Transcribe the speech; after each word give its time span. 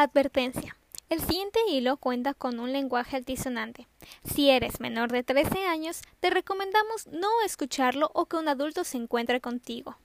Advertencia. 0.00 0.76
El 1.08 1.20
siguiente 1.20 1.58
hilo 1.68 1.96
cuenta 1.96 2.32
con 2.32 2.60
un 2.60 2.72
lenguaje 2.72 3.16
altisonante. 3.16 3.88
Si 4.22 4.48
eres 4.48 4.78
menor 4.78 5.10
de 5.10 5.24
13 5.24 5.66
años, 5.66 6.02
te 6.20 6.30
recomendamos 6.30 7.08
no 7.08 7.26
escucharlo 7.44 8.08
o 8.14 8.26
que 8.26 8.36
un 8.36 8.46
adulto 8.46 8.84
se 8.84 8.96
encuentre 8.96 9.40
contigo. 9.40 9.98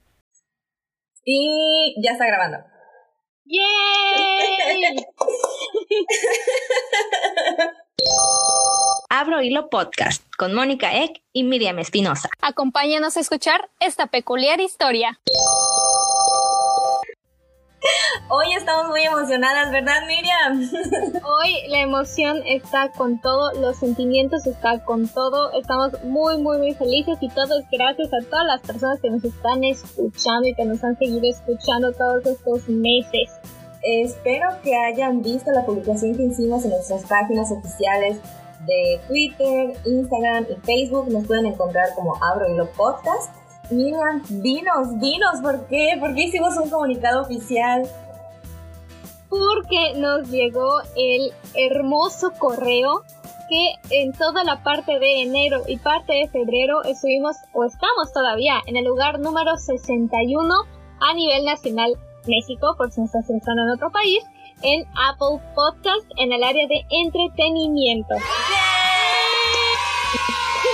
Y 1.24 1.94
ya 2.04 2.14
está 2.14 2.26
grabando. 2.26 2.58
¡Yay! 3.46 4.96
Abro 9.12 9.44
Hilo 9.44 9.70
Podcast 9.70 10.24
con 10.40 10.56
Mónica 10.56 11.04
Eck 11.04 11.22
y 11.34 11.44
Miriam 11.44 11.78
Espinosa. 11.78 12.30
Acompáñanos 12.42 13.16
a 13.16 13.20
escuchar 13.20 13.70
esta 13.80 14.08
peculiar 14.08 14.60
historia. 14.60 15.20
Hoy 18.30 18.54
estamos 18.54 18.88
muy 18.88 19.04
emocionadas, 19.04 19.72
¿verdad, 19.72 20.02
Miriam? 20.08 20.62
Hoy 21.24 21.68
la 21.70 21.82
emoción 21.82 22.42
está 22.46 22.90
con 22.90 23.20
todo, 23.20 23.52
los 23.60 23.78
sentimientos 23.78 24.46
están 24.48 24.80
con 24.82 25.08
todo, 25.08 25.52
estamos 25.54 26.02
muy, 26.04 26.38
muy, 26.38 26.58
muy 26.58 26.74
felices 26.74 27.18
y 27.22 27.30
todo 27.30 27.60
es 27.60 27.66
gracias 27.72 28.10
a 28.14 28.30
todas 28.30 28.46
las 28.46 28.62
personas 28.62 29.00
que 29.02 29.10
nos 29.10 29.24
están 29.24 29.64
escuchando 29.64 30.48
y 30.48 30.54
que 30.56 30.66
nos 30.66 30.84
han 30.84 30.98
seguido 30.98 31.30
escuchando 31.30 31.92
todos 31.94 32.26
estos 32.26 32.68
meses. 32.70 33.32
Espero 33.84 34.48
que 34.64 34.76
hayan 34.76 35.22
visto 35.22 35.52
la 35.52 35.66
publicación 35.66 36.16
que 36.16 36.24
hicimos 36.24 36.64
en 36.64 36.72
nuestras 36.72 37.04
páginas 37.04 37.52
oficiales 37.52 38.18
de 38.66 39.02
Twitter, 39.08 39.74
Instagram 39.86 40.46
y 40.50 40.56
Facebook. 40.66 41.10
Nos 41.10 41.28
pueden 41.28 41.48
encontrar 41.48 41.94
como 41.96 42.16
Abro 42.24 42.50
Hilo 42.50 42.70
Podcast. 42.72 43.43
Miriam, 43.74 44.22
dinos, 44.30 45.00
dinos, 45.00 45.42
¿por 45.42 45.68
qué? 45.68 45.96
¿Por 46.00 46.14
qué 46.14 46.24
hicimos 46.26 46.56
un 46.58 46.70
comunicado 46.70 47.22
oficial? 47.22 47.84
Porque 49.30 49.94
nos 49.96 50.30
llegó 50.30 50.80
el 50.96 51.32
hermoso 51.56 52.32
correo 52.38 53.04
que 53.50 53.74
en 53.90 54.14
toda 54.14 54.44
la 54.44 54.64
parte 54.64 55.00
de 55.00 55.24
enero 55.24 55.64
y 55.68 55.78
parte 55.78 56.14
de 56.14 56.28
febrero 56.28 56.84
estuvimos 56.84 57.36
o 57.54 57.66
estamos 57.66 58.14
todavía 58.14 58.62
en 58.68 58.78
el 58.78 58.86
lugar 58.86 59.20
número 59.20 59.58
61 59.58 60.54
a 61.00 61.14
nivel 61.14 61.46
nacional 61.46 61.98
México, 62.28 62.76
por 62.78 62.92
si 62.92 63.02
no 63.02 63.06
estás 63.06 63.26
pensando 63.28 63.64
en 63.64 63.70
otro 63.72 63.92
país, 63.92 64.24
en 64.62 64.86
Apple 65.10 65.42
Podcast 65.56 66.06
en 66.18 66.32
el 66.32 66.44
área 66.44 66.68
de 66.68 66.86
entretenimiento. 66.90 68.16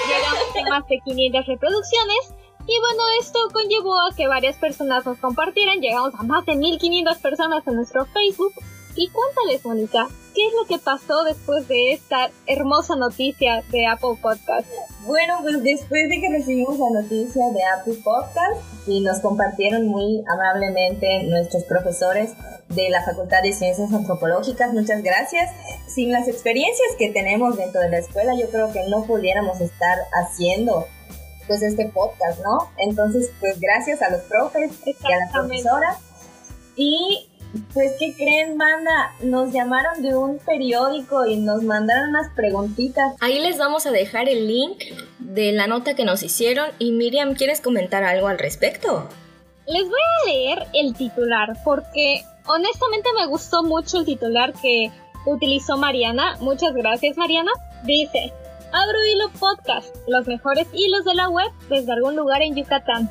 Llegamos 0.07 0.55
a 0.55 0.69
más 0.69 0.87
de 0.87 0.99
500 0.99 1.45
reproducciones 1.47 2.33
y 2.69 2.79
bueno, 2.79 3.03
esto 3.19 3.39
conllevó 3.51 3.95
a 3.95 4.15
que 4.15 4.27
varias 4.27 4.55
personas 4.57 5.03
nos 5.03 5.17
compartieran. 5.17 5.81
Llegamos 5.81 6.13
a 6.13 6.21
más 6.21 6.45
de 6.45 6.55
1500 6.55 7.17
personas 7.17 7.65
en 7.65 7.75
nuestro 7.75 8.05
Facebook. 8.05 8.53
Y 8.95 9.09
cuéntales, 9.09 9.65
Mónica, 9.65 10.07
¿qué 10.35 10.45
es 10.45 10.53
lo 10.53 10.65
que 10.67 10.77
pasó 10.77 11.23
después 11.23 11.67
de 11.67 11.93
esta 11.93 12.29
hermosa 12.45 12.95
noticia 12.95 13.63
de 13.71 13.87
Apple 13.87 14.19
Podcast? 14.21 14.67
Bueno, 15.07 15.39
pues 15.41 15.63
después 15.63 16.09
de 16.09 16.21
que 16.21 16.29
recibimos 16.29 16.77
la 16.77 17.01
noticia 17.01 17.43
de 17.51 17.63
Apple 17.63 18.01
Podcast 18.03 18.61
y 18.85 19.01
nos 19.01 19.19
compartieron 19.19 19.87
muy 19.87 20.23
amablemente 20.27 21.23
nuestros 21.23 21.63
profesores 21.63 22.33
de 22.67 22.89
la 22.91 23.03
Facultad 23.03 23.41
de 23.41 23.53
Ciencias 23.53 23.91
Antropológicas, 23.91 24.73
muchas 24.73 25.01
gracias. 25.01 25.49
Sin 25.87 26.11
las 26.11 26.27
experiencias 26.27 26.89
que 26.99 27.09
tenemos 27.09 27.57
dentro 27.57 27.81
de 27.81 27.89
la 27.89 27.97
escuela, 27.97 28.35
yo 28.35 28.47
creo 28.51 28.71
que 28.71 28.87
no 28.89 29.05
pudiéramos 29.05 29.59
estar 29.59 29.97
haciendo 30.13 30.85
pues 31.49 31.63
este 31.63 31.87
podcast, 31.87 32.39
¿no? 32.43 32.69
Entonces, 32.77 33.31
pues 33.39 33.59
gracias 33.59 34.03
a 34.03 34.11
los 34.11 34.21
profes 34.21 34.71
y 34.85 34.91
a 35.11 35.17
la 35.17 35.31
profesora. 35.33 35.97
Y 36.75 37.27
pues, 37.73 37.93
¿qué 37.97 38.13
creen, 38.15 38.59
banda? 38.59 39.15
Nos 39.21 39.51
llamaron 39.51 40.03
de 40.03 40.15
un 40.15 40.37
periódico 40.37 41.25
y 41.25 41.37
nos 41.37 41.63
mandaron 41.63 42.11
unas 42.11 42.31
preguntitas. 42.35 43.15
Ahí 43.19 43.39
les 43.39 43.57
vamos 43.57 43.87
a 43.87 43.91
dejar 43.91 44.29
el 44.29 44.47
link 44.47 44.77
de 45.17 45.51
la 45.51 45.65
nota 45.65 45.95
que 45.95 46.05
nos 46.05 46.21
hicieron 46.21 46.69
y 46.77 46.91
Miriam, 46.91 47.33
¿quieres 47.33 47.61
comentar 47.61 48.03
algo 48.03 48.27
al 48.27 48.37
respecto? 48.37 49.09
Les 49.65 49.83
voy 49.83 49.99
a 49.99 50.27
leer 50.27 50.67
el 50.73 50.93
titular 50.93 51.57
porque 51.65 52.21
honestamente 52.45 53.09
me 53.17 53.25
gustó 53.25 53.63
mucho 53.63 53.97
el 53.97 54.05
titular 54.05 54.53
que 54.53 54.91
utilizó 55.25 55.77
Mariana. 55.77 56.37
Muchas 56.41 56.73
gracias, 56.75 57.17
Mariana. 57.17 57.51
Dice, 57.83 58.31
Abro 58.71 58.97
Hilo 59.11 59.29
Podcast, 59.39 59.95
los 60.07 60.27
mejores 60.27 60.67
hilos 60.73 61.03
de 61.03 61.15
la 61.15 61.27
web 61.29 61.49
desde 61.69 61.91
algún 61.91 62.15
lugar 62.15 62.43
en 62.43 62.55
Yucatán. 62.55 63.09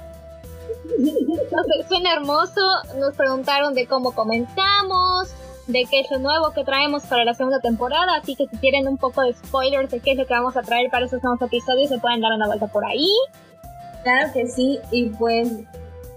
suena 1.89 2.13
hermoso, 2.13 2.61
nos 2.99 3.15
preguntaron 3.17 3.75
de 3.75 3.87
cómo 3.87 4.13
comenzamos, 4.13 5.35
de 5.67 5.85
qué 5.91 6.01
es 6.01 6.11
lo 6.13 6.21
nuevo 6.21 6.53
que 6.53 6.65
traemos 6.65 7.05
para 7.07 7.25
la 7.25 7.35
segunda 7.35 7.59
temporada, 7.59 8.15
así 8.17 8.37
que 8.37 8.47
si 8.47 8.57
quieren 8.59 8.87
un 8.87 8.99
poco 8.99 9.23
de 9.23 9.33
spoilers 9.33 9.91
de 9.91 9.99
qué 9.99 10.13
es 10.13 10.19
lo 10.19 10.27
que 10.27 10.35
vamos 10.35 10.57
a 10.57 10.63
traer 10.63 10.91
para 10.91 11.07
esos 11.07 11.23
nuevos 11.25 11.43
episodios, 11.43 11.89
se 11.89 11.99
pueden 11.99 12.21
dar 12.21 12.33
una 12.33 12.47
vuelta 12.47 12.69
por 12.69 12.85
ahí. 12.85 13.11
Claro 14.05 14.33
que 14.33 14.47
sí, 14.47 14.79
y 14.93 15.07
pues 15.11 15.49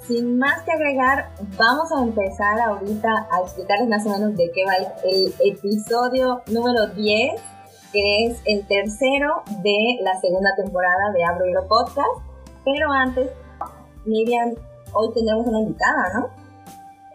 sin 0.08 0.38
más 0.38 0.62
que 0.64 0.72
agregar, 0.72 1.30
vamos 1.58 1.92
a 1.92 2.04
empezar 2.04 2.60
ahorita 2.60 3.28
a 3.32 3.42
explicarles 3.42 3.90
más 3.90 4.06
o 4.06 4.10
menos 4.10 4.38
de 4.38 4.52
qué 4.52 4.66
va 4.66 4.76
el 5.04 5.34
episodio 5.40 6.44
número 6.48 6.88
10 6.96 7.42
que 7.92 8.26
es 8.26 8.42
el 8.46 8.66
tercero 8.68 9.44
de 9.62 10.00
la 10.02 10.20
segunda 10.20 10.50
temporada 10.56 11.12
de 11.14 11.24
Abro 11.24 11.46
Hilo 11.48 11.68
Podcast. 11.68 12.22
Pero 12.64 12.92
antes, 12.92 13.30
Miriam, 14.06 14.54
hoy 14.94 15.14
tenemos 15.14 15.46
una 15.48 15.60
invitada, 15.60 16.10
¿no? 16.16 16.30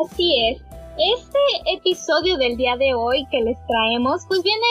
Así 0.05 0.35
es. 0.49 0.63
Este 0.99 1.39
episodio 1.75 2.37
del 2.37 2.57
día 2.57 2.77
de 2.77 2.95
hoy 2.95 3.27
que 3.31 3.41
les 3.43 3.59
traemos, 3.67 4.25
pues 4.29 4.43
viene 4.43 4.67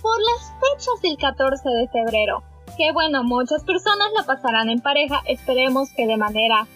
por 0.00 0.16
las 0.20 0.52
fechas 0.60 1.02
del 1.02 1.16
14 1.16 1.68
de 1.68 1.88
febrero. 1.88 2.42
Que 2.76 2.92
bueno, 2.92 3.22
muchas 3.22 3.64
personas 3.64 4.08
la 4.16 4.24
pasarán 4.24 4.70
en 4.70 4.80
pareja, 4.80 5.20
esperemos 5.26 5.90
que 5.92 6.06
de 6.06 6.16
manera, 6.16 6.66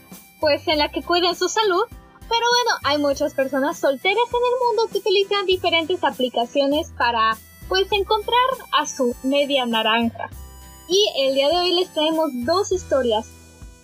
pues 0.40 0.66
en 0.68 0.78
la 0.78 0.90
que 0.90 1.02
cuiden 1.02 1.34
su 1.34 1.48
salud. 1.48 1.84
Pero 2.20 2.46
bueno, 2.52 2.78
hay 2.84 2.98
muchas 2.98 3.34
personas 3.34 3.78
solteras 3.78 4.28
en 4.28 4.40
el 4.52 4.66
mundo 4.66 4.90
que 4.90 4.98
utilizan 4.98 5.46
diferentes 5.46 6.02
aplicaciones 6.02 6.92
para 6.98 7.36
pues 7.68 7.90
encontrar 7.92 8.36
a 8.78 8.86
su 8.86 9.14
media 9.22 9.66
naranja. 9.66 10.30
Y 10.88 11.22
el 11.24 11.34
día 11.34 11.48
de 11.48 11.56
hoy 11.56 11.72
les 11.72 11.92
traemos 11.92 12.30
dos 12.44 12.72
historias 12.72 13.26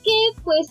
que 0.04 0.41
pues 0.43 0.69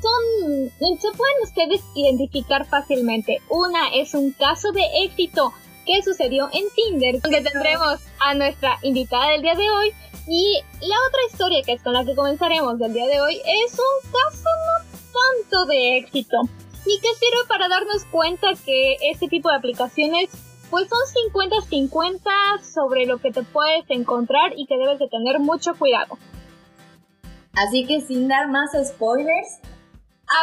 son, 0.00 0.70
se 0.98 1.10
pueden 1.16 1.42
ustedes 1.42 1.80
identificar 1.94 2.66
fácilmente. 2.66 3.38
Una 3.48 3.88
es 3.94 4.14
un 4.14 4.32
caso 4.32 4.72
de 4.72 4.82
éxito 5.04 5.52
que 5.86 6.02
sucedió 6.02 6.48
en 6.52 6.64
Tinder, 6.74 7.20
donde 7.20 7.40
tendremos 7.40 8.00
a 8.20 8.34
nuestra 8.34 8.78
invitada 8.82 9.30
del 9.30 9.42
día 9.42 9.54
de 9.54 9.70
hoy. 9.70 9.92
Y 10.26 10.60
la 10.80 10.96
otra 11.08 11.20
historia 11.30 11.62
que 11.62 11.72
es 11.72 11.82
con 11.82 11.94
la 11.94 12.04
que 12.04 12.14
comenzaremos 12.14 12.78
del 12.78 12.92
día 12.92 13.06
de 13.06 13.20
hoy 13.20 13.36
es 13.36 13.72
un 13.72 14.10
caso 14.10 14.44
no 14.44 14.98
tanto 15.12 15.66
de 15.66 15.96
éxito 15.96 16.36
y 16.84 17.00
que 17.00 17.08
sirve 17.14 17.46
para 17.48 17.68
darnos 17.68 18.04
cuenta 18.10 18.48
que 18.64 18.96
este 19.10 19.28
tipo 19.28 19.50
de 19.50 19.56
aplicaciones 19.56 20.30
pues 20.70 20.88
son 20.88 21.00
50-50 21.32 22.60
sobre 22.62 23.06
lo 23.06 23.18
que 23.18 23.30
te 23.30 23.42
puedes 23.42 23.84
encontrar 23.88 24.52
y 24.56 24.66
que 24.66 24.76
debes 24.76 24.98
de 24.98 25.08
tener 25.08 25.38
mucho 25.40 25.74
cuidado. 25.78 26.18
Así 27.54 27.86
que 27.86 28.00
sin 28.00 28.28
dar 28.28 28.48
más 28.48 28.70
spoilers, 28.72 29.60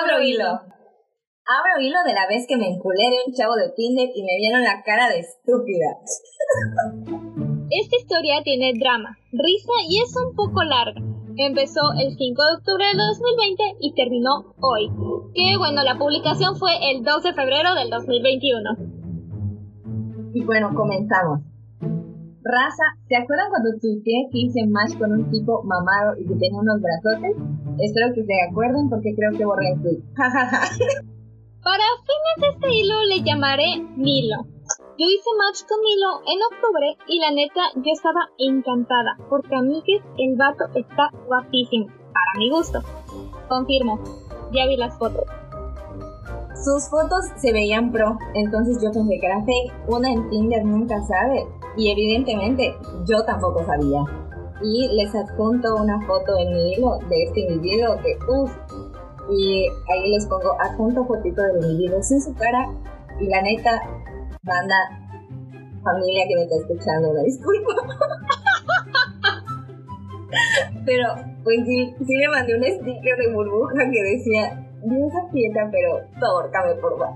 abro 0.02 0.22
hilo. 0.22 0.46
Abro 0.48 1.80
hilo 1.80 2.00
de 2.06 2.14
la 2.14 2.28
vez 2.28 2.46
que 2.48 2.58
me 2.58 2.68
enculé 2.68 3.04
de 3.10 3.18
un 3.28 3.34
chavo 3.34 3.56
de 3.56 3.70
Tinder 3.76 4.10
y 4.14 4.24
me 4.24 4.38
vieron 4.38 4.64
la 4.64 4.82
cara 4.84 5.10
de 5.10 5.20
estúpida. 5.20 5.96
Esta 7.70 7.96
historia 7.98 8.42
tiene 8.44 8.74
drama, 8.80 9.18
risa 9.32 9.74
y 9.90 10.02
es 10.02 10.16
un 10.18 10.36
poco 10.36 10.64
larga. 10.64 11.02
Empezó 11.38 11.82
el 12.00 12.16
5 12.16 12.18
de 12.18 12.56
octubre 12.58 12.86
de 12.86 12.98
2020 12.98 13.64
y 13.82 13.94
terminó 13.94 14.56
hoy. 14.62 14.90
Que 15.34 15.58
bueno, 15.58 15.84
la 15.84 15.98
publicación 15.98 16.56
fue 16.56 16.72
el 16.92 17.04
2 17.04 17.24
de 17.24 17.34
febrero 17.34 17.76
del 17.76 17.90
2021. 17.90 19.05
Y 20.36 20.44
bueno, 20.44 20.70
comenzamos. 20.76 21.40
Raza, 21.80 22.84
¿se 23.08 23.16
acuerdan 23.16 23.50
cuando 23.50 23.70
tuiteé 23.80 24.28
que 24.30 24.38
hice 24.38 24.68
match 24.68 25.00
con 25.00 25.14
un 25.14 25.32
tipo 25.32 25.64
mamado 25.64 26.20
y 26.20 26.28
que 26.28 26.36
tenía 26.36 26.60
unos 26.60 26.82
brazotes? 26.82 27.38
Espero 27.80 28.14
que 28.14 28.26
se 28.26 28.34
acuerden 28.52 28.90
porque 28.90 29.16
creo 29.16 29.32
que 29.32 29.46
borré 29.46 29.72
el 29.72 29.82
tweet. 29.82 30.04
Para 31.64 31.88
fines 32.04 32.36
de 32.42 32.48
este 32.52 32.68
hilo 32.68 32.96
le 33.08 33.24
llamaré 33.24 33.80
Milo. 33.96 34.44
Yo 35.00 35.08
hice 35.08 35.32
match 35.40 35.64
con 35.70 35.80
Milo 35.80 36.20
en 36.28 36.40
octubre 36.52 36.98
y 37.08 37.20
la 37.20 37.32
neta 37.32 37.72
yo 37.78 37.94
estaba 37.94 38.28
encantada 38.38 39.16
porque 39.30 39.56
a 39.56 39.62
mí 39.62 39.82
que 39.86 40.04
el 40.22 40.36
vato 40.36 40.66
está 40.76 41.12
guapísimo, 41.28 41.88
para 41.88 42.40
mi 42.40 42.50
gusto. 42.50 42.82
Confirmo, 43.48 44.04
ya 44.52 44.68
vi 44.68 44.76
las 44.76 44.98
fotos. 45.00 45.24
Sus 46.64 46.90
fotos 46.90 47.26
se 47.36 47.52
veían 47.52 47.92
pro, 47.92 48.18
entonces 48.34 48.82
yo 48.82 48.92
pensé 48.92 49.20
que 49.20 49.26
era 49.26 49.44
fake. 49.44 49.74
Una 49.88 50.12
en 50.12 50.30
Tinder 50.30 50.66
nunca 50.66 51.02
sabe. 51.04 51.46
Y 51.78 51.92
evidentemente 51.92 52.74
yo 53.06 53.24
tampoco 53.26 53.64
sabía. 53.66 54.04
Y 54.62 54.88
les 54.96 55.14
adjunto 55.14 55.76
una 55.76 56.00
foto 56.08 56.38
en 56.40 56.54
mi 56.54 56.74
hilo 56.74 56.98
de 57.10 57.24
este 57.24 57.42
individuo 57.42 57.98
que, 58.02 58.18
uff, 58.32 58.52
y 59.30 59.68
ahí 59.92 60.12
les 60.12 60.26
pongo 60.28 60.56
adjunto 60.62 61.06
fotito 61.06 61.42
del 61.42 61.72
individuo 61.72 62.02
sin 62.02 62.22
su 62.22 62.34
cara. 62.36 62.70
Y 63.20 63.28
la 63.28 63.42
neta, 63.42 63.82
banda, 64.44 64.76
familia 65.84 66.26
que 66.28 66.36
me 66.36 66.44
está 66.44 66.56
escuchando, 66.56 67.12
una 67.12 67.24
disculpa. 67.24 67.74
pero 70.86 71.08
pues 71.44 71.58
sí, 71.66 71.94
sí 72.06 72.18
le 72.18 72.28
mandé 72.30 72.56
un 72.56 72.64
sticker 72.64 73.18
de 73.18 73.34
burbuja 73.34 73.90
que 73.92 74.04
decía, 74.04 74.65
Dios 74.86 75.12
aprieta, 75.26 75.70
pero 75.72 76.02
tórcame 76.20 76.76
por 76.76 76.98
favor. 76.98 77.16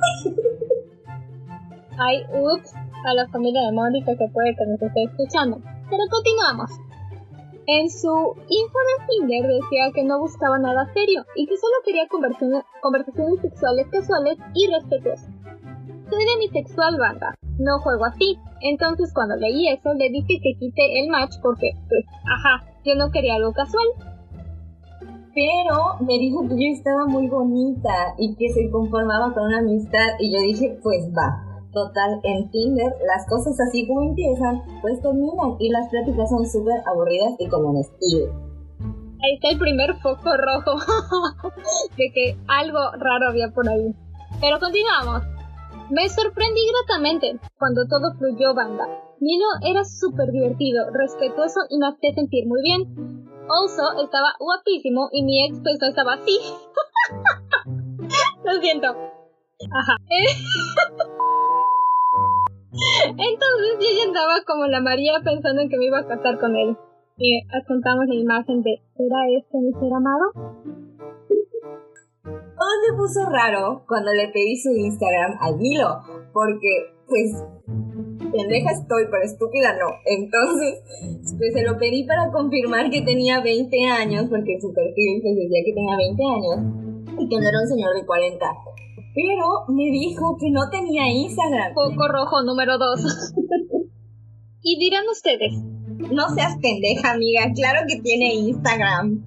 Ay, 1.99 2.23
ups, 2.31 2.73
a 3.05 3.13
la 3.13 3.27
familia 3.27 3.61
de 3.61 3.71
Mónica 3.71 4.15
que 4.17 4.27
puede 4.29 4.55
que 4.55 4.65
nos 4.65 4.81
esté 4.81 5.03
escuchando. 5.03 5.61
Pero 5.89 6.03
continuamos. 6.09 6.71
En 7.67 7.89
su 7.89 8.09
info 8.47 8.79
de 8.79 9.05
Tinder 9.07 9.45
decía 9.45 9.91
que 9.93 10.03
no 10.03 10.19
buscaba 10.19 10.57
nada 10.57 10.91
serio 10.93 11.23
y 11.35 11.45
que 11.45 11.55
solo 11.57 11.75
quería 11.85 12.07
conversaciones 12.07 13.41
sexuales 13.41 13.87
casuales 13.91 14.37
y 14.55 14.67
respetuosas. 14.73 15.29
Soy 16.09 16.25
demisexual, 16.25 16.97
banda. 16.97 17.35
No 17.59 17.79
juego 17.79 18.05
así. 18.05 18.39
Entonces 18.61 19.13
cuando 19.13 19.35
leí 19.35 19.67
eso 19.69 19.93
le 19.93 20.09
dije 20.09 20.39
que 20.41 20.57
quite 20.57 20.99
el 21.01 21.09
match 21.09 21.35
porque, 21.43 21.73
pues, 21.87 22.05
ajá, 22.25 22.65
yo 22.83 22.95
no 22.95 23.11
quería 23.11 23.35
algo 23.35 23.53
casual. 23.53 23.87
Pero 25.33 25.97
me 26.01 26.17
dijo 26.17 26.41
que 26.43 26.55
yo 26.55 26.73
estaba 26.73 27.05
muy 27.05 27.27
bonita 27.27 28.15
y 28.17 28.35
que 28.35 28.49
se 28.49 28.69
conformaba 28.71 29.33
con 29.33 29.43
una 29.43 29.59
amistad 29.59 30.17
y 30.19 30.33
yo 30.33 30.39
dije, 30.39 30.79
pues 30.81 31.09
va. 31.15 31.45
Total, 31.71 32.19
en 32.23 32.49
Tinder 32.49 32.91
las 33.05 33.27
cosas 33.27 33.55
así 33.59 33.87
como 33.87 34.01
empiezan, 34.01 34.63
pues 34.81 34.99
terminan 35.01 35.55
y 35.59 35.69
las 35.69 35.87
pláticas 35.89 36.29
son 36.29 36.45
súper 36.47 36.81
aburridas 36.87 37.35
y 37.37 37.47
como 37.47 37.71
en. 37.73 38.25
Ahí 39.21 39.35
está 39.35 39.49
el 39.51 39.59
primer 39.59 39.93
foco 39.97 40.31
rojo 40.35 40.79
de 41.97 42.11
que 42.13 42.37
algo 42.47 42.79
raro 42.97 43.29
había 43.29 43.51
por 43.51 43.69
ahí. 43.69 43.93
Pero 44.41 44.59
continuamos. 44.59 45.21
Me 45.91 46.07
sorprendí 46.07 46.61
gratamente 46.71 47.39
cuando 47.57 47.85
todo 47.87 48.13
fluyó 48.17 48.55
banda. 48.55 48.87
Milo 49.19 49.45
era 49.61 49.83
súper 49.83 50.31
divertido, 50.31 50.85
respetuoso 50.93 51.59
y 51.69 51.77
me 51.77 51.87
hacía 51.87 52.13
sentir 52.13 52.47
muy 52.47 52.61
bien. 52.61 53.28
Also, 53.49 53.83
estaba 54.03 54.35
guapísimo 54.39 55.09
y 55.11 55.23
mi 55.23 55.45
ex 55.45 55.59
pues 55.61 55.81
estaba 55.81 56.13
así. 56.13 56.39
Lo 58.45 58.53
siento. 58.61 58.87
Ajá. 58.87 59.97
Entonces 63.09 63.71
yo 63.79 63.87
ya 63.97 64.03
andaba 64.07 64.43
como 64.45 64.67
la 64.67 64.79
María 64.81 65.19
pensando 65.23 65.61
en 65.61 65.69
que 65.69 65.77
me 65.77 65.85
iba 65.85 65.99
a 65.99 66.07
casar 66.07 66.39
con 66.39 66.55
él. 66.55 66.77
Y 67.17 67.41
adjuntamos 67.51 68.05
la 68.07 68.15
imagen 68.15 68.61
de 68.61 68.81
¿Era 68.95 69.27
este 69.37 69.57
mi 69.57 69.73
ser 69.73 69.93
amado? 69.93 70.31
todo 72.59 72.69
se 72.85 72.93
puso 72.93 73.29
raro 73.29 73.83
cuando 73.87 74.11
le 74.11 74.27
pedí 74.29 74.57
su 74.57 74.71
Instagram 74.71 75.37
al 75.39 75.57
Milo, 75.57 76.01
porque 76.33 76.93
pues 77.09 77.43
pendeja 78.31 78.71
estoy, 78.71 79.05
pero 79.09 79.23
estúpida 79.23 79.75
no. 79.79 79.89
Entonces, 80.05 80.81
pues 81.37 81.53
se 81.53 81.63
lo 81.63 81.77
pedí 81.77 82.03
para 82.03 82.31
confirmar 82.31 82.89
que 82.89 83.01
tenía 83.01 83.41
20 83.41 83.85
años, 83.85 84.27
porque 84.29 84.59
su 84.61 84.71
perfil 84.73 85.21
pues 85.21 85.35
decía 85.35 85.61
que 85.65 85.73
tenía 85.73 85.97
20 85.97 86.23
años 86.23 86.57
y 87.19 87.27
que 87.27 87.35
no 87.35 87.49
era 87.49 87.61
un 87.61 87.67
señor 87.67 87.95
de 87.95 88.05
40. 88.05 88.45
Pero 89.15 89.65
me 89.75 89.85
dijo 89.91 90.37
que 90.39 90.51
no 90.51 90.69
tenía 90.69 91.09
Instagram. 91.09 91.73
Poco 91.73 92.07
rojo 92.07 92.43
número 92.43 92.77
2. 92.77 93.33
y 94.63 94.79
dirán 94.79 95.05
ustedes. 95.11 95.53
No 96.13 96.29
seas 96.29 96.57
pendeja, 96.61 97.11
amiga. 97.11 97.51
Claro 97.53 97.81
que 97.87 97.99
tiene 98.01 98.35
Instagram 98.35 99.25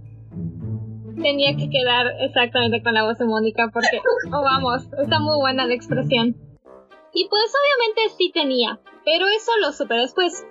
tenía 1.23 1.57
que 1.57 1.71
quedar 1.71 2.07
exactamente 2.21 2.83
con 2.83 2.95
la 2.95 3.05
voz 3.05 3.19
de 3.19 3.27
Mónica 3.27 3.71
porque, 3.73 4.01
oh 4.33 4.43
vamos, 4.43 4.83
está 5.01 5.21
muy 5.21 5.39
buena 5.39 5.67
la 5.67 5.75
expresión. 5.75 6.37
Y 7.15 7.29
pues 7.29 7.53
obviamente 7.53 8.17
sí 8.17 8.31
tenía, 8.33 8.81
pero 9.05 9.27
eso 9.29 9.53
lo 9.61 9.73
supe 9.73 9.95
después. 9.95 10.47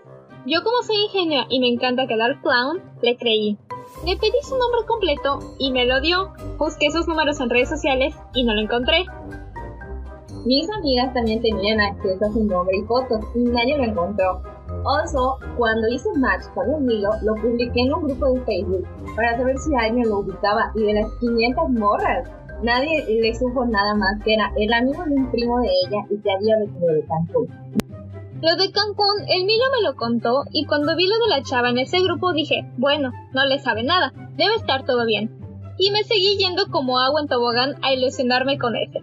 Yo 0.45 0.63
como 0.63 0.81
soy 0.83 0.95
ingenua 0.97 1.45
y 1.49 1.59
me 1.59 1.67
encanta 1.67 2.07
quedar 2.07 2.39
clown, 2.41 2.81
le 3.01 3.17
creí. 3.17 3.57
Le 4.05 4.15
pedí 4.17 4.37
su 4.43 4.57
nombre 4.57 4.81
completo 4.87 5.39
y 5.59 5.71
me 5.71 5.85
lo 5.85 6.01
dio. 6.01 6.33
Busqué 6.57 6.91
sus 6.91 7.07
números 7.07 7.39
en 7.39 7.49
redes 7.49 7.69
sociales 7.69 8.15
y 8.33 8.43
no 8.43 8.53
lo 8.53 8.61
encontré. 8.61 9.05
Mis 10.45 10.67
amigas 10.71 11.13
también 11.13 11.41
tenían 11.41 11.79
acceso 11.79 12.25
a 12.25 12.31
su 12.31 12.43
nombre 12.43 12.77
y 12.77 12.83
fotos 12.85 13.19
y 13.35 13.39
nadie 13.39 13.77
lo 13.77 13.83
encontró. 13.83 14.41
Also, 14.85 15.37
cuando 15.57 15.87
hice 15.87 16.09
match 16.17 16.45
con 16.55 16.67
un 16.69 16.85
Milo, 16.85 17.09
lo 17.21 17.35
publiqué 17.35 17.81
en 17.81 17.93
un 17.93 18.03
grupo 18.07 18.33
de 18.33 18.41
Facebook 18.41 18.87
para 19.15 19.37
saber 19.37 19.57
si 19.59 19.75
alguien 19.75 20.09
lo 20.09 20.19
ubicaba 20.19 20.71
y 20.73 20.83
de 20.83 20.93
las 20.93 21.11
500 21.19 21.69
morras, 21.69 22.29
nadie 22.63 23.05
le 23.07 23.33
supo 23.33 23.65
nada 23.65 23.95
más 23.95 24.21
que 24.23 24.33
era 24.33 24.51
el 24.57 24.71
amigo 24.73 25.03
de 25.05 25.15
un 25.15 25.31
primo 25.31 25.59
de 25.59 25.67
ella 25.67 26.05
y 26.09 26.21
que 26.21 26.31
había 26.31 26.57
venido 26.59 26.93
de 26.93 27.05
Cancún. 27.05 27.47
Lo 28.41 28.55
de 28.55 28.71
Cancún, 28.71 29.21
el 29.27 29.45
Milo 29.45 29.65
me 29.71 29.87
lo 29.87 29.95
contó 29.95 30.45
y 30.51 30.65
cuando 30.65 30.95
vi 30.95 31.07
lo 31.07 31.15
de 31.19 31.29
la 31.29 31.43
chava 31.43 31.69
en 31.69 31.77
ese 31.77 32.01
grupo 32.01 32.33
dije, 32.33 32.65
bueno, 32.77 33.11
no 33.33 33.45
le 33.45 33.59
sabe 33.59 33.83
nada, 33.83 34.13
debe 34.35 34.55
estar 34.55 34.83
todo 34.85 35.05
bien. 35.05 35.29
Y 35.77 35.91
me 35.91 36.03
seguí 36.03 36.37
yendo 36.37 36.67
como 36.71 36.99
agua 36.99 37.21
en 37.21 37.27
tobogán 37.27 37.75
a 37.83 37.93
ilusionarme 37.93 38.57
con 38.57 38.75
ese. 38.75 39.01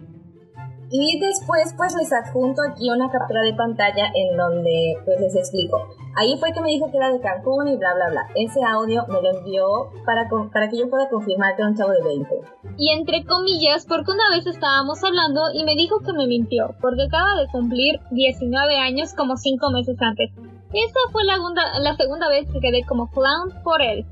Y 0.91 1.19
después 1.19 1.73
pues 1.77 1.95
les 1.95 2.11
adjunto 2.11 2.61
aquí 2.63 2.89
una 2.89 3.09
captura 3.11 3.41
de 3.41 3.53
pantalla 3.53 4.11
en 4.13 4.35
donde 4.35 4.95
pues 5.05 5.19
les 5.19 5.35
explico. 5.35 5.87
Ahí 6.15 6.35
fue 6.39 6.51
que 6.51 6.61
me 6.61 6.69
dijo 6.69 6.89
que 6.91 6.97
era 6.97 7.11
de 7.11 7.21
Cancún 7.21 7.67
y 7.67 7.77
bla 7.77 7.93
bla 7.93 8.09
bla. 8.09 8.27
Ese 8.35 8.59
audio 8.63 9.05
me 9.07 9.21
lo 9.21 9.37
envió 9.37 9.91
para, 10.05 10.27
para 10.51 10.67
que 10.69 10.77
yo 10.77 10.89
pueda 10.89 11.07
confirmar 11.09 11.55
que 11.55 11.61
era 11.61 11.69
un 11.69 11.77
chavo 11.77 11.91
de 11.91 12.03
20. 12.03 12.41
Y 12.77 12.89
entre 12.89 13.23
comillas, 13.25 13.85
porque 13.85 14.11
una 14.11 14.29
vez 14.35 14.47
estábamos 14.47 15.03
hablando 15.03 15.41
y 15.53 15.63
me 15.63 15.75
dijo 15.75 15.99
que 15.99 16.13
me 16.13 16.27
mintió, 16.27 16.75
porque 16.81 17.03
acaba 17.03 17.35
de 17.39 17.47
cumplir 17.51 17.99
19 18.11 18.77
años 18.77 19.13
como 19.13 19.37
5 19.37 19.69
meses 19.71 19.95
antes. 20.01 20.31
Esa 20.73 20.99
fue 21.11 21.23
la 21.23 21.37
la 21.79 21.95
segunda 21.95 22.29
vez 22.29 22.49
que 22.51 22.59
quedé 22.59 22.83
como 22.85 23.09
clown 23.11 23.63
por 23.63 23.81
él. 23.81 24.05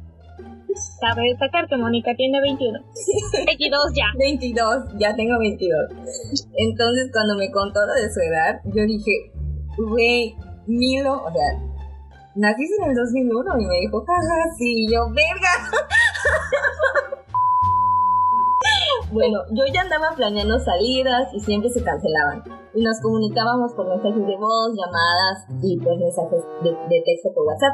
Cabe 0.99 1.29
destacar 1.29 1.67
que 1.67 1.77
Mónica 1.77 2.13
tiene 2.15 2.41
21. 2.41 2.79
22 3.45 3.81
ya. 3.95 4.05
22, 4.17 4.85
ya 4.99 5.15
tengo 5.15 5.37
22. 5.39 5.77
Entonces, 6.55 7.09
cuando 7.11 7.35
me 7.35 7.51
contó 7.51 7.79
lo 7.85 7.93
de 7.93 8.09
su 8.11 8.19
edad, 8.21 8.61
yo 8.65 8.83
dije, 8.85 9.31
güey, 9.77 10.35
Milo, 10.67 11.23
o 11.23 11.31
sea, 11.31 11.59
naciste 12.35 12.75
en 12.83 12.91
el 12.91 12.95
2001 12.95 13.59
y 13.59 13.65
me 13.65 13.75
dijo, 13.81 14.03
jaja, 14.05 14.53
sí, 14.57 14.87
yo, 14.91 15.07
verga. 15.09 15.49
bueno, 19.11 19.39
yo 19.51 19.63
ya 19.73 19.81
andaba 19.81 20.15
planeando 20.15 20.59
salidas 20.59 21.33
y 21.33 21.39
siempre 21.39 21.69
se 21.69 21.83
cancelaban. 21.83 22.43
Y 22.73 22.83
nos 22.83 22.99
comunicábamos 23.01 23.73
por 23.73 23.87
mensajes 23.87 24.27
de 24.27 24.37
voz, 24.37 24.75
llamadas 24.75 25.47
y 25.63 25.79
pues 25.79 25.97
mensajes 25.97 26.43
de, 26.63 26.69
de 26.69 27.01
texto 27.05 27.33
por 27.33 27.47
WhatsApp. 27.47 27.73